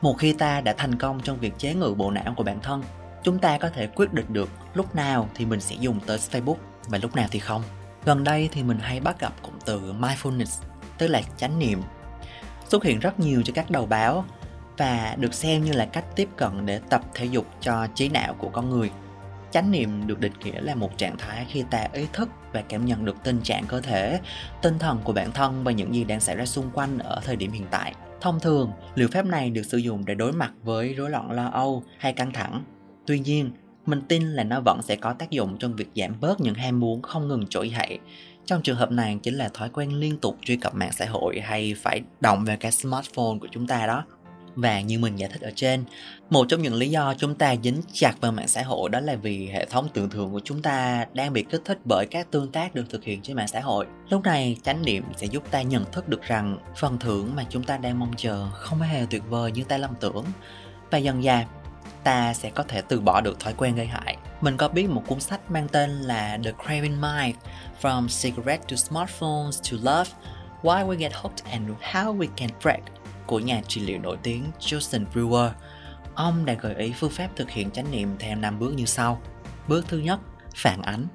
Một 0.00 0.14
khi 0.18 0.32
ta 0.32 0.60
đã 0.60 0.72
thành 0.72 0.94
công 0.94 1.20
trong 1.20 1.38
việc 1.38 1.58
chế 1.58 1.74
ngự 1.74 1.94
bộ 1.96 2.10
não 2.10 2.34
của 2.36 2.42
bản 2.42 2.60
thân, 2.62 2.82
chúng 3.22 3.38
ta 3.38 3.58
có 3.58 3.70
thể 3.70 3.86
quyết 3.86 4.12
định 4.12 4.26
được 4.28 4.48
lúc 4.74 4.94
nào 4.94 5.28
thì 5.34 5.44
mình 5.44 5.60
sẽ 5.60 5.76
dùng 5.80 6.00
tới 6.06 6.18
facebook 6.18 6.56
và 6.88 6.98
lúc 7.02 7.16
nào 7.16 7.28
thì 7.30 7.38
không. 7.38 7.62
Gần 8.04 8.24
đây 8.24 8.48
thì 8.52 8.62
mình 8.62 8.78
hay 8.78 9.00
bắt 9.00 9.20
gặp 9.20 9.32
cụm 9.42 9.54
từ 9.64 9.92
mindfulness, 9.92 10.62
tức 10.98 11.06
là 11.06 11.22
chánh 11.36 11.58
niệm, 11.58 11.82
xuất 12.68 12.84
hiện 12.84 13.00
rất 13.00 13.20
nhiều 13.20 13.42
trên 13.42 13.54
các 13.54 13.70
đầu 13.70 13.86
báo 13.86 14.24
và 14.76 15.16
được 15.18 15.34
xem 15.34 15.64
như 15.64 15.72
là 15.72 15.84
cách 15.84 16.04
tiếp 16.16 16.28
cận 16.36 16.66
để 16.66 16.80
tập 16.90 17.02
thể 17.14 17.24
dục 17.24 17.46
cho 17.60 17.86
trí 17.94 18.08
não 18.08 18.34
của 18.34 18.48
con 18.48 18.70
người 18.70 18.90
chánh 19.50 19.70
niệm 19.70 20.06
được 20.06 20.20
định 20.20 20.32
nghĩa 20.44 20.60
là 20.60 20.74
một 20.74 20.98
trạng 20.98 21.16
thái 21.18 21.46
khi 21.48 21.64
ta 21.70 21.88
ý 21.92 22.06
thức 22.12 22.28
và 22.52 22.62
cảm 22.68 22.84
nhận 22.84 23.04
được 23.04 23.16
tình 23.24 23.40
trạng 23.42 23.64
cơ 23.66 23.80
thể, 23.80 24.20
tinh 24.62 24.78
thần 24.78 24.98
của 25.04 25.12
bản 25.12 25.32
thân 25.32 25.64
và 25.64 25.72
những 25.72 25.94
gì 25.94 26.04
đang 26.04 26.20
xảy 26.20 26.36
ra 26.36 26.46
xung 26.46 26.70
quanh 26.70 26.98
ở 26.98 27.20
thời 27.24 27.36
điểm 27.36 27.52
hiện 27.52 27.66
tại. 27.70 27.94
Thông 28.20 28.40
thường, 28.40 28.72
liệu 28.94 29.08
pháp 29.08 29.26
này 29.26 29.50
được 29.50 29.62
sử 29.62 29.78
dụng 29.78 30.04
để 30.04 30.14
đối 30.14 30.32
mặt 30.32 30.52
với 30.62 30.94
rối 30.94 31.10
loạn 31.10 31.30
lo 31.30 31.46
âu 31.46 31.82
hay 31.98 32.12
căng 32.12 32.32
thẳng. 32.32 32.64
Tuy 33.06 33.18
nhiên, 33.18 33.50
mình 33.86 34.02
tin 34.08 34.22
là 34.22 34.44
nó 34.44 34.60
vẫn 34.60 34.82
sẽ 34.82 34.96
có 34.96 35.12
tác 35.12 35.30
dụng 35.30 35.58
trong 35.58 35.76
việc 35.76 35.88
giảm 35.94 36.20
bớt 36.20 36.40
những 36.40 36.54
ham 36.54 36.80
muốn 36.80 37.02
không 37.02 37.28
ngừng 37.28 37.46
trỗi 37.46 37.70
dậy. 37.70 37.98
Trong 38.44 38.62
trường 38.62 38.76
hợp 38.76 38.90
này 38.90 39.18
chính 39.22 39.34
là 39.34 39.48
thói 39.54 39.68
quen 39.68 39.94
liên 39.94 40.18
tục 40.18 40.36
truy 40.44 40.56
cập 40.56 40.74
mạng 40.74 40.92
xã 40.92 41.06
hội 41.06 41.40
hay 41.40 41.74
phải 41.74 42.02
động 42.20 42.44
vào 42.44 42.56
cái 42.60 42.72
smartphone 42.72 43.38
của 43.40 43.48
chúng 43.50 43.66
ta 43.66 43.86
đó 43.86 44.04
và 44.56 44.80
như 44.80 44.98
mình 44.98 45.16
giải 45.16 45.30
thích 45.32 45.42
ở 45.42 45.50
trên, 45.54 45.84
một 46.30 46.46
trong 46.48 46.62
những 46.62 46.74
lý 46.74 46.90
do 46.90 47.14
chúng 47.18 47.34
ta 47.34 47.54
dính 47.62 47.80
chặt 47.92 48.20
vào 48.20 48.32
mạng 48.32 48.48
xã 48.48 48.62
hội 48.62 48.90
đó 48.90 49.00
là 49.00 49.16
vì 49.16 49.46
hệ 49.46 49.66
thống 49.66 49.88
tưởng 49.94 50.10
tượng 50.10 50.32
của 50.32 50.40
chúng 50.44 50.62
ta 50.62 51.06
đang 51.14 51.32
bị 51.32 51.42
kích 51.42 51.62
thích 51.64 51.78
bởi 51.84 52.06
các 52.06 52.30
tương 52.30 52.52
tác 52.52 52.74
được 52.74 52.84
thực 52.90 53.04
hiện 53.04 53.22
trên 53.22 53.36
mạng 53.36 53.48
xã 53.48 53.60
hội. 53.60 53.86
Lúc 54.08 54.22
này, 54.22 54.56
chánh 54.62 54.82
niệm 54.82 55.04
sẽ 55.16 55.26
giúp 55.26 55.42
ta 55.50 55.62
nhận 55.62 55.84
thức 55.92 56.08
được 56.08 56.22
rằng 56.22 56.58
phần 56.76 56.98
thưởng 56.98 57.36
mà 57.36 57.44
chúng 57.50 57.64
ta 57.64 57.76
đang 57.76 57.98
mong 57.98 58.12
chờ 58.16 58.50
không 58.52 58.80
hề 58.80 59.06
tuyệt 59.10 59.22
vời 59.28 59.52
như 59.52 59.64
ta 59.64 59.78
lầm 59.78 59.94
tưởng. 60.00 60.24
Và 60.90 60.98
dần 60.98 61.22
dà, 61.22 61.46
ta 62.04 62.34
sẽ 62.34 62.50
có 62.50 62.62
thể 62.62 62.82
từ 62.82 63.00
bỏ 63.00 63.20
được 63.20 63.40
thói 63.40 63.54
quen 63.56 63.76
gây 63.76 63.86
hại. 63.86 64.16
Mình 64.40 64.56
có 64.56 64.68
biết 64.68 64.90
một 64.90 65.02
cuốn 65.06 65.20
sách 65.20 65.50
mang 65.50 65.68
tên 65.68 65.90
là 65.90 66.38
The 66.44 66.52
Craving 66.64 67.00
Mind, 67.00 67.36
From 67.82 68.22
Cigarette 68.22 68.64
to 68.70 68.76
Smartphones 68.76 69.70
to 69.70 69.76
Love, 69.92 70.10
Why 70.62 70.88
We 70.88 70.94
Get 70.94 71.12
Hooked 71.14 71.44
and 71.50 71.70
How 71.92 72.18
We 72.18 72.26
Can 72.36 72.50
Break 72.62 72.99
của 73.30 73.38
nhà 73.38 73.62
trị 73.68 73.80
liệu 73.80 73.98
nổi 73.98 74.16
tiếng 74.22 74.44
Justin 74.60 75.04
Brewer, 75.14 75.50
ông 76.14 76.44
đã 76.44 76.54
gợi 76.54 76.74
ý 76.74 76.92
phương 76.92 77.10
pháp 77.10 77.28
thực 77.36 77.50
hiện 77.50 77.70
chánh 77.70 77.90
niệm 77.90 78.08
theo 78.18 78.36
5 78.36 78.58
bước 78.58 78.74
như 78.74 78.84
sau. 78.84 79.22
Bước 79.68 79.84
thứ 79.88 79.98
nhất, 79.98 80.20
phản 80.56 80.82
ánh. 80.82 81.06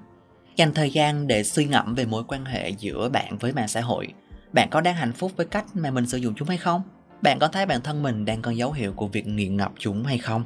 Dành 0.55 0.73
thời 0.73 0.91
gian 0.91 1.27
để 1.27 1.43
suy 1.43 1.65
ngẫm 1.65 1.95
về 1.95 2.05
mối 2.05 2.23
quan 2.27 2.45
hệ 2.45 2.69
giữa 2.69 3.09
bạn 3.09 3.37
với 3.37 3.53
mạng 3.53 3.67
xã 3.67 3.81
hội. 3.81 4.13
Bạn 4.53 4.69
có 4.71 4.81
đang 4.81 4.95
hạnh 4.95 5.13
phúc 5.13 5.31
với 5.35 5.45
cách 5.45 5.65
mà 5.73 5.91
mình 5.91 6.05
sử 6.05 6.17
dụng 6.17 6.33
chúng 6.35 6.47
hay 6.47 6.57
không? 6.57 6.81
Bạn 7.21 7.39
có 7.39 7.47
thấy 7.47 7.65
bản 7.65 7.81
thân 7.81 8.03
mình 8.03 8.25
đang 8.25 8.41
có 8.41 8.51
dấu 8.51 8.71
hiệu 8.71 8.93
của 8.93 9.07
việc 9.07 9.27
nghiện 9.27 9.57
ngập 9.57 9.71
chúng 9.79 10.03
hay 10.03 10.17
không? 10.17 10.43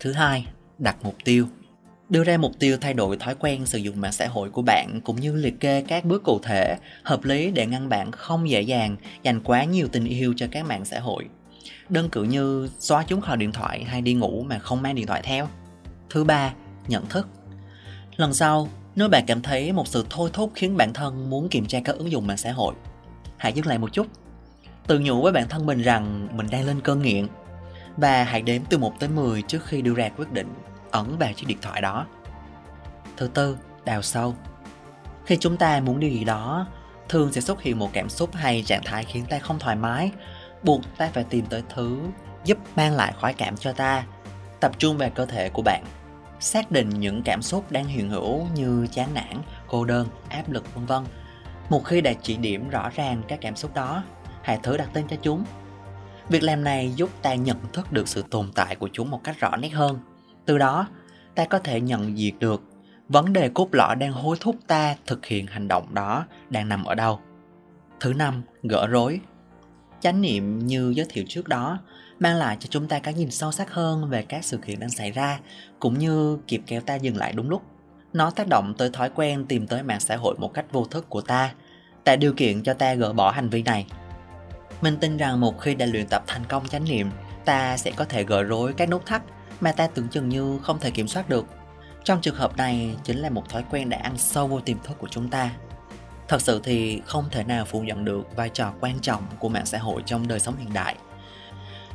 Thứ 0.00 0.12
hai, 0.12 0.46
đặt 0.78 0.96
mục 1.02 1.16
tiêu. 1.24 1.46
Đưa 2.10 2.24
ra 2.24 2.36
mục 2.36 2.52
tiêu 2.58 2.76
thay 2.80 2.94
đổi 2.94 3.16
thói 3.16 3.34
quen 3.38 3.66
sử 3.66 3.78
dụng 3.78 4.00
mạng 4.00 4.12
xã 4.12 4.26
hội 4.26 4.50
của 4.50 4.62
bạn 4.62 5.00
cũng 5.04 5.16
như 5.16 5.32
liệt 5.32 5.60
kê 5.60 5.84
các 5.88 6.04
bước 6.04 6.22
cụ 6.24 6.38
thể, 6.42 6.76
hợp 7.02 7.24
lý 7.24 7.50
để 7.50 7.66
ngăn 7.66 7.88
bạn 7.88 8.12
không 8.12 8.50
dễ 8.50 8.60
dàng 8.60 8.96
dành 9.22 9.40
quá 9.40 9.64
nhiều 9.64 9.88
tình 9.92 10.04
yêu 10.04 10.34
cho 10.36 10.46
các 10.50 10.66
mạng 10.66 10.84
xã 10.84 11.00
hội. 11.00 11.24
Đơn 11.88 12.08
cử 12.10 12.22
như 12.22 12.68
xóa 12.78 13.04
chúng 13.06 13.20
khỏi 13.20 13.36
điện 13.36 13.52
thoại 13.52 13.84
hay 13.84 14.00
đi 14.00 14.14
ngủ 14.14 14.44
mà 14.48 14.58
không 14.58 14.82
mang 14.82 14.94
điện 14.94 15.06
thoại 15.06 15.22
theo. 15.24 15.48
Thứ 16.10 16.24
ba, 16.24 16.52
nhận 16.88 17.06
thức. 17.06 17.28
Lần 18.16 18.34
sau, 18.34 18.68
nếu 18.96 19.08
bạn 19.08 19.24
cảm 19.26 19.42
thấy 19.42 19.72
một 19.72 19.88
sự 19.88 20.06
thôi 20.10 20.30
thúc 20.32 20.52
khiến 20.54 20.76
bản 20.76 20.92
thân 20.92 21.30
muốn 21.30 21.48
kiểm 21.48 21.66
tra 21.66 21.80
các 21.84 21.96
ứng 21.96 22.10
dụng 22.10 22.26
mạng 22.26 22.36
xã 22.36 22.52
hội, 22.52 22.74
hãy 23.36 23.52
dừng 23.52 23.66
lại 23.66 23.78
một 23.78 23.92
chút. 23.92 24.06
Tự 24.86 24.98
nhủ 24.98 25.22
với 25.22 25.32
bản 25.32 25.48
thân 25.48 25.66
mình 25.66 25.82
rằng 25.82 26.28
mình 26.36 26.46
đang 26.50 26.66
lên 26.66 26.80
cơn 26.80 27.02
nghiện 27.02 27.26
và 27.96 28.24
hãy 28.24 28.42
đếm 28.42 28.62
từ 28.70 28.78
1 28.78 29.00
tới 29.00 29.08
10 29.08 29.42
trước 29.42 29.64
khi 29.64 29.82
đưa 29.82 29.94
ra 29.94 30.08
quyết 30.08 30.32
định 30.32 30.54
ẩn 30.90 31.18
vào 31.18 31.32
chiếc 31.32 31.46
điện 31.46 31.58
thoại 31.62 31.80
đó. 31.80 32.06
Thứ 33.16 33.28
tư, 33.34 33.58
đào 33.84 34.02
sâu. 34.02 34.34
Khi 35.24 35.36
chúng 35.40 35.56
ta 35.56 35.80
muốn 35.80 36.00
điều 36.00 36.10
gì 36.10 36.24
đó, 36.24 36.66
thường 37.08 37.32
sẽ 37.32 37.40
xuất 37.40 37.62
hiện 37.62 37.78
một 37.78 37.90
cảm 37.92 38.08
xúc 38.08 38.30
hay 38.34 38.62
trạng 38.66 38.82
thái 38.84 39.04
khiến 39.04 39.24
ta 39.30 39.38
không 39.38 39.58
thoải 39.58 39.76
mái, 39.76 40.12
buộc 40.62 40.80
ta 40.96 41.10
phải 41.12 41.24
tìm 41.24 41.46
tới 41.46 41.62
thứ 41.74 41.98
giúp 42.44 42.58
mang 42.76 42.96
lại 42.96 43.14
khoái 43.20 43.34
cảm 43.34 43.56
cho 43.56 43.72
ta. 43.72 44.04
Tập 44.60 44.72
trung 44.78 44.98
vào 44.98 45.10
cơ 45.10 45.26
thể 45.26 45.48
của 45.48 45.62
bạn. 45.62 45.84
Xác 46.40 46.70
định 46.70 46.88
những 46.88 47.22
cảm 47.22 47.42
xúc 47.42 47.72
đang 47.72 47.84
hiện 47.84 48.10
hữu 48.10 48.46
như 48.54 48.86
chán 48.92 49.08
nản, 49.14 49.42
cô 49.66 49.84
đơn, 49.84 50.08
áp 50.28 50.50
lực 50.50 50.74
vân 50.74 50.86
vân. 50.86 51.04
Một 51.70 51.84
khi 51.84 52.00
đã 52.00 52.12
chỉ 52.22 52.36
điểm 52.36 52.68
rõ 52.68 52.90
ràng 52.94 53.22
các 53.28 53.38
cảm 53.40 53.56
xúc 53.56 53.74
đó, 53.74 54.02
hãy 54.42 54.58
thử 54.62 54.76
đặt 54.76 54.88
tên 54.92 55.04
cho 55.08 55.16
chúng. 55.22 55.44
Việc 56.28 56.42
làm 56.42 56.64
này 56.64 56.92
giúp 56.96 57.10
ta 57.22 57.34
nhận 57.34 57.56
thức 57.72 57.92
được 57.92 58.08
sự 58.08 58.24
tồn 58.30 58.52
tại 58.54 58.76
của 58.76 58.88
chúng 58.92 59.10
một 59.10 59.20
cách 59.24 59.40
rõ 59.40 59.56
nét 59.56 59.68
hơn 59.68 59.98
từ 60.46 60.58
đó, 60.58 60.86
ta 61.34 61.44
có 61.44 61.58
thể 61.58 61.80
nhận 61.80 62.18
diện 62.18 62.38
được 62.38 62.62
vấn 63.08 63.32
đề 63.32 63.48
cốt 63.48 63.68
lõi 63.72 63.96
đang 63.96 64.12
hối 64.12 64.36
thúc 64.40 64.56
ta 64.66 64.96
thực 65.06 65.26
hiện 65.26 65.46
hành 65.46 65.68
động 65.68 65.94
đó 65.94 66.26
đang 66.50 66.68
nằm 66.68 66.84
ở 66.84 66.94
đâu. 66.94 67.20
Thứ 68.00 68.12
năm, 68.12 68.42
gỡ 68.62 68.86
rối. 68.86 69.20
Chánh 70.00 70.20
niệm 70.20 70.58
như 70.58 70.92
giới 70.96 71.06
thiệu 71.08 71.24
trước 71.28 71.48
đó 71.48 71.78
mang 72.18 72.36
lại 72.36 72.56
cho 72.60 72.66
chúng 72.70 72.88
ta 72.88 72.98
cái 72.98 73.14
nhìn 73.14 73.30
sâu 73.30 73.52
sắc 73.52 73.70
hơn 73.70 74.08
về 74.08 74.22
các 74.22 74.44
sự 74.44 74.56
kiện 74.56 74.80
đang 74.80 74.90
xảy 74.90 75.10
ra 75.10 75.40
cũng 75.78 75.98
như 75.98 76.38
kịp 76.46 76.62
kéo 76.66 76.80
ta 76.80 76.94
dừng 76.94 77.16
lại 77.16 77.32
đúng 77.32 77.50
lúc. 77.50 77.62
Nó 78.12 78.30
tác 78.30 78.48
động 78.48 78.74
tới 78.78 78.90
thói 78.92 79.10
quen 79.14 79.46
tìm 79.46 79.66
tới 79.66 79.82
mạng 79.82 80.00
xã 80.00 80.16
hội 80.16 80.34
một 80.38 80.54
cách 80.54 80.72
vô 80.72 80.84
thức 80.84 81.08
của 81.08 81.20
ta, 81.20 81.52
tạo 82.04 82.16
điều 82.16 82.32
kiện 82.32 82.62
cho 82.62 82.74
ta 82.74 82.94
gỡ 82.94 83.12
bỏ 83.12 83.30
hành 83.30 83.48
vi 83.48 83.62
này. 83.62 83.86
Mình 84.80 84.96
tin 85.00 85.16
rằng 85.16 85.40
một 85.40 85.60
khi 85.60 85.74
đã 85.74 85.86
luyện 85.86 86.06
tập 86.06 86.22
thành 86.26 86.44
công 86.48 86.68
chánh 86.68 86.84
niệm, 86.84 87.10
ta 87.44 87.76
sẽ 87.76 87.90
có 87.90 88.04
thể 88.04 88.24
gỡ 88.24 88.42
rối 88.42 88.72
các 88.72 88.88
nút 88.88 89.06
thắt 89.06 89.22
mà 89.60 89.72
ta 89.72 89.86
tưởng 89.86 90.08
chừng 90.08 90.28
như 90.28 90.58
không 90.62 90.80
thể 90.80 90.90
kiểm 90.90 91.08
soát 91.08 91.28
được. 91.28 91.46
Trong 92.04 92.20
trường 92.20 92.34
hợp 92.34 92.56
này 92.56 92.96
chính 93.04 93.18
là 93.18 93.30
một 93.30 93.48
thói 93.48 93.64
quen 93.70 93.90
đã 93.90 93.98
ăn 93.98 94.18
sâu 94.18 94.46
vô 94.46 94.60
tiềm 94.60 94.78
thức 94.78 94.98
của 94.98 95.08
chúng 95.10 95.28
ta. 95.28 95.50
Thật 96.28 96.42
sự 96.42 96.60
thì 96.64 97.02
không 97.06 97.24
thể 97.30 97.44
nào 97.44 97.64
phủ 97.64 97.80
nhận 97.80 98.04
được 98.04 98.36
vai 98.36 98.48
trò 98.48 98.72
quan 98.80 99.00
trọng 99.00 99.22
của 99.38 99.48
mạng 99.48 99.66
xã 99.66 99.78
hội 99.78 100.02
trong 100.06 100.28
đời 100.28 100.40
sống 100.40 100.56
hiện 100.56 100.72
đại. 100.72 100.96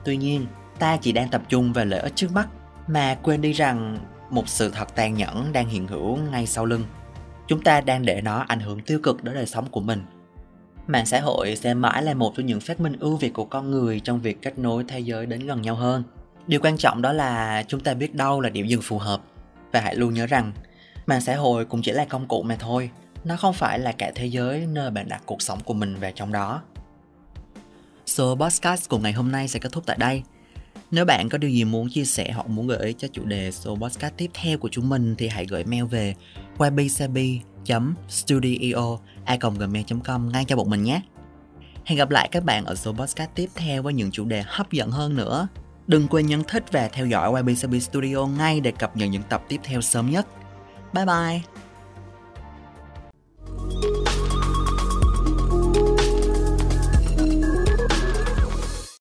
Tuy 0.04 0.18
nhiên, 0.18 0.46
ta 0.80 0.98
chỉ 0.98 1.12
đang 1.12 1.30
tập 1.30 1.42
trung 1.50 1.74
về 1.74 1.86
lợi 1.86 2.00
ích 2.00 2.16
trước 2.16 2.32
mắt 2.32 2.48
mà 2.88 3.18
quên 3.24 3.42
đi 3.42 3.54
rằng 3.54 4.00
một 4.30 4.50
sự 4.50 4.70
thật 4.70 4.96
tàn 4.96 5.14
nhẫn 5.14 5.54
đang 5.54 5.70
hiện 5.70 5.88
hữu 5.88 6.18
ngay 6.18 6.48
sau 6.48 6.66
lưng. 6.66 6.84
Chúng 7.48 7.62
ta 7.62 7.82
đang 7.82 8.06
để 8.06 8.22
nó 8.22 8.46
ảnh 8.48 8.60
hưởng 8.60 8.80
tiêu 8.80 9.00
cực 9.04 9.24
đến 9.24 9.36
đời 9.36 9.46
sống 9.46 9.70
của 9.72 9.82
mình. 9.82 10.04
Mạng 10.88 11.06
xã 11.06 11.20
hội 11.20 11.56
sẽ 11.56 11.74
mãi 11.74 12.04
là 12.04 12.14
một 12.14 12.34
trong 12.36 12.46
những 12.46 12.60
phát 12.60 12.80
minh 12.80 12.98
ưu 13.00 13.18
việt 13.18 13.34
của 13.34 13.46
con 13.46 13.72
người 13.72 14.00
trong 14.00 14.22
việc 14.22 14.42
kết 14.42 14.60
nối 14.60 14.84
thế 14.88 15.00
giới 15.00 15.26
đến 15.26 15.46
gần 15.46 15.62
nhau 15.62 15.76
hơn 15.76 16.04
điều 16.48 16.60
quan 16.64 16.78
trọng 16.78 17.02
đó 17.02 17.14
là 17.14 17.64
chúng 17.68 17.80
ta 17.80 17.94
biết 17.94 18.16
đâu 18.16 18.42
là 18.42 18.50
điểm 18.50 18.68
dừng 18.68 18.82
phù 18.82 18.98
hợp. 18.98 19.22
Và 19.72 19.82
hãy 19.82 19.96
luôn 19.96 20.14
nhớ 20.14 20.28
rằng, 20.28 20.52
mạng 21.06 21.22
xã 21.22 21.36
hội 21.36 21.66
cũng 21.66 21.82
chỉ 21.82 21.92
là 21.92 22.06
công 22.06 22.28
cụ 22.28 22.44
mà 22.44 22.56
thôi. 22.60 22.90
Nó 23.24 23.38
không 23.38 23.54
phải 23.54 23.80
là 23.80 23.92
cả 23.92 24.12
thế 24.16 24.26
giới 24.26 24.68
nơi 24.68 24.92
bạn 24.92 25.10
đặt 25.10 25.22
cuộc 25.26 25.42
sống 25.42 25.60
của 25.64 25.74
mình 25.74 25.96
vào 25.96 26.12
trong 26.12 26.32
đó. 26.32 26.62
Số 28.06 28.36
podcast 28.36 28.90
của 28.90 28.98
ngày 28.98 29.14
hôm 29.14 29.32
nay 29.32 29.48
sẽ 29.48 29.60
kết 29.60 29.72
thúc 29.72 29.84
tại 29.86 29.98
đây. 30.00 30.24
Nếu 30.92 31.06
bạn 31.06 31.30
có 31.30 31.38
điều 31.38 31.50
gì 31.50 31.64
muốn 31.64 31.90
chia 31.90 32.06
sẻ 32.06 32.32
hoặc 32.32 32.50
muốn 32.50 32.68
gửi 32.68 32.96
cho 32.98 33.08
chủ 33.08 33.26
đề 33.26 33.52
số 33.52 33.76
podcast 33.76 34.14
tiếp 34.18 34.32
theo 34.34 34.58
của 34.58 34.70
chúng 34.72 34.90
mình 34.90 35.16
thì 35.16 35.28
hãy 35.28 35.46
gửi 35.46 35.64
mail 35.64 35.84
về 35.84 36.16
wabisabi 36.58 37.40
studio 38.10 38.98
gmail 39.60 39.86
com 40.04 40.32
ngay 40.32 40.46
cho 40.46 40.56
bọn 40.56 40.70
mình 40.70 40.84
nhé. 40.84 41.02
Hẹn 41.86 41.98
gặp 41.98 42.10
lại 42.10 42.30
các 42.32 42.44
bạn 42.44 42.66
ở 42.66 42.76
số 42.76 42.94
podcast 42.94 43.30
tiếp 43.36 43.50
theo 43.56 43.84
với 43.84 43.94
những 43.94 44.12
chủ 44.12 44.26
đề 44.26 44.44
hấp 44.46 44.72
dẫn 44.72 44.92
hơn 44.92 45.16
nữa. 45.16 45.48
Đừng 45.88 46.08
quên 46.08 46.26
nhấn 46.26 46.44
thích 46.44 46.64
và 46.72 46.88
theo 46.88 47.06
dõi 47.06 47.42
YBCB 47.42 47.76
Studio 47.82 48.26
ngay 48.26 48.60
để 48.60 48.72
cập 48.72 48.98
nhật 48.98 49.10
những 49.10 49.24
tập 49.30 49.44
tiếp 49.48 49.60
theo 49.64 49.82
sớm 49.82 50.12
nhất. 50.12 50.28
Bye 50.94 51.06
bye! 51.06 51.65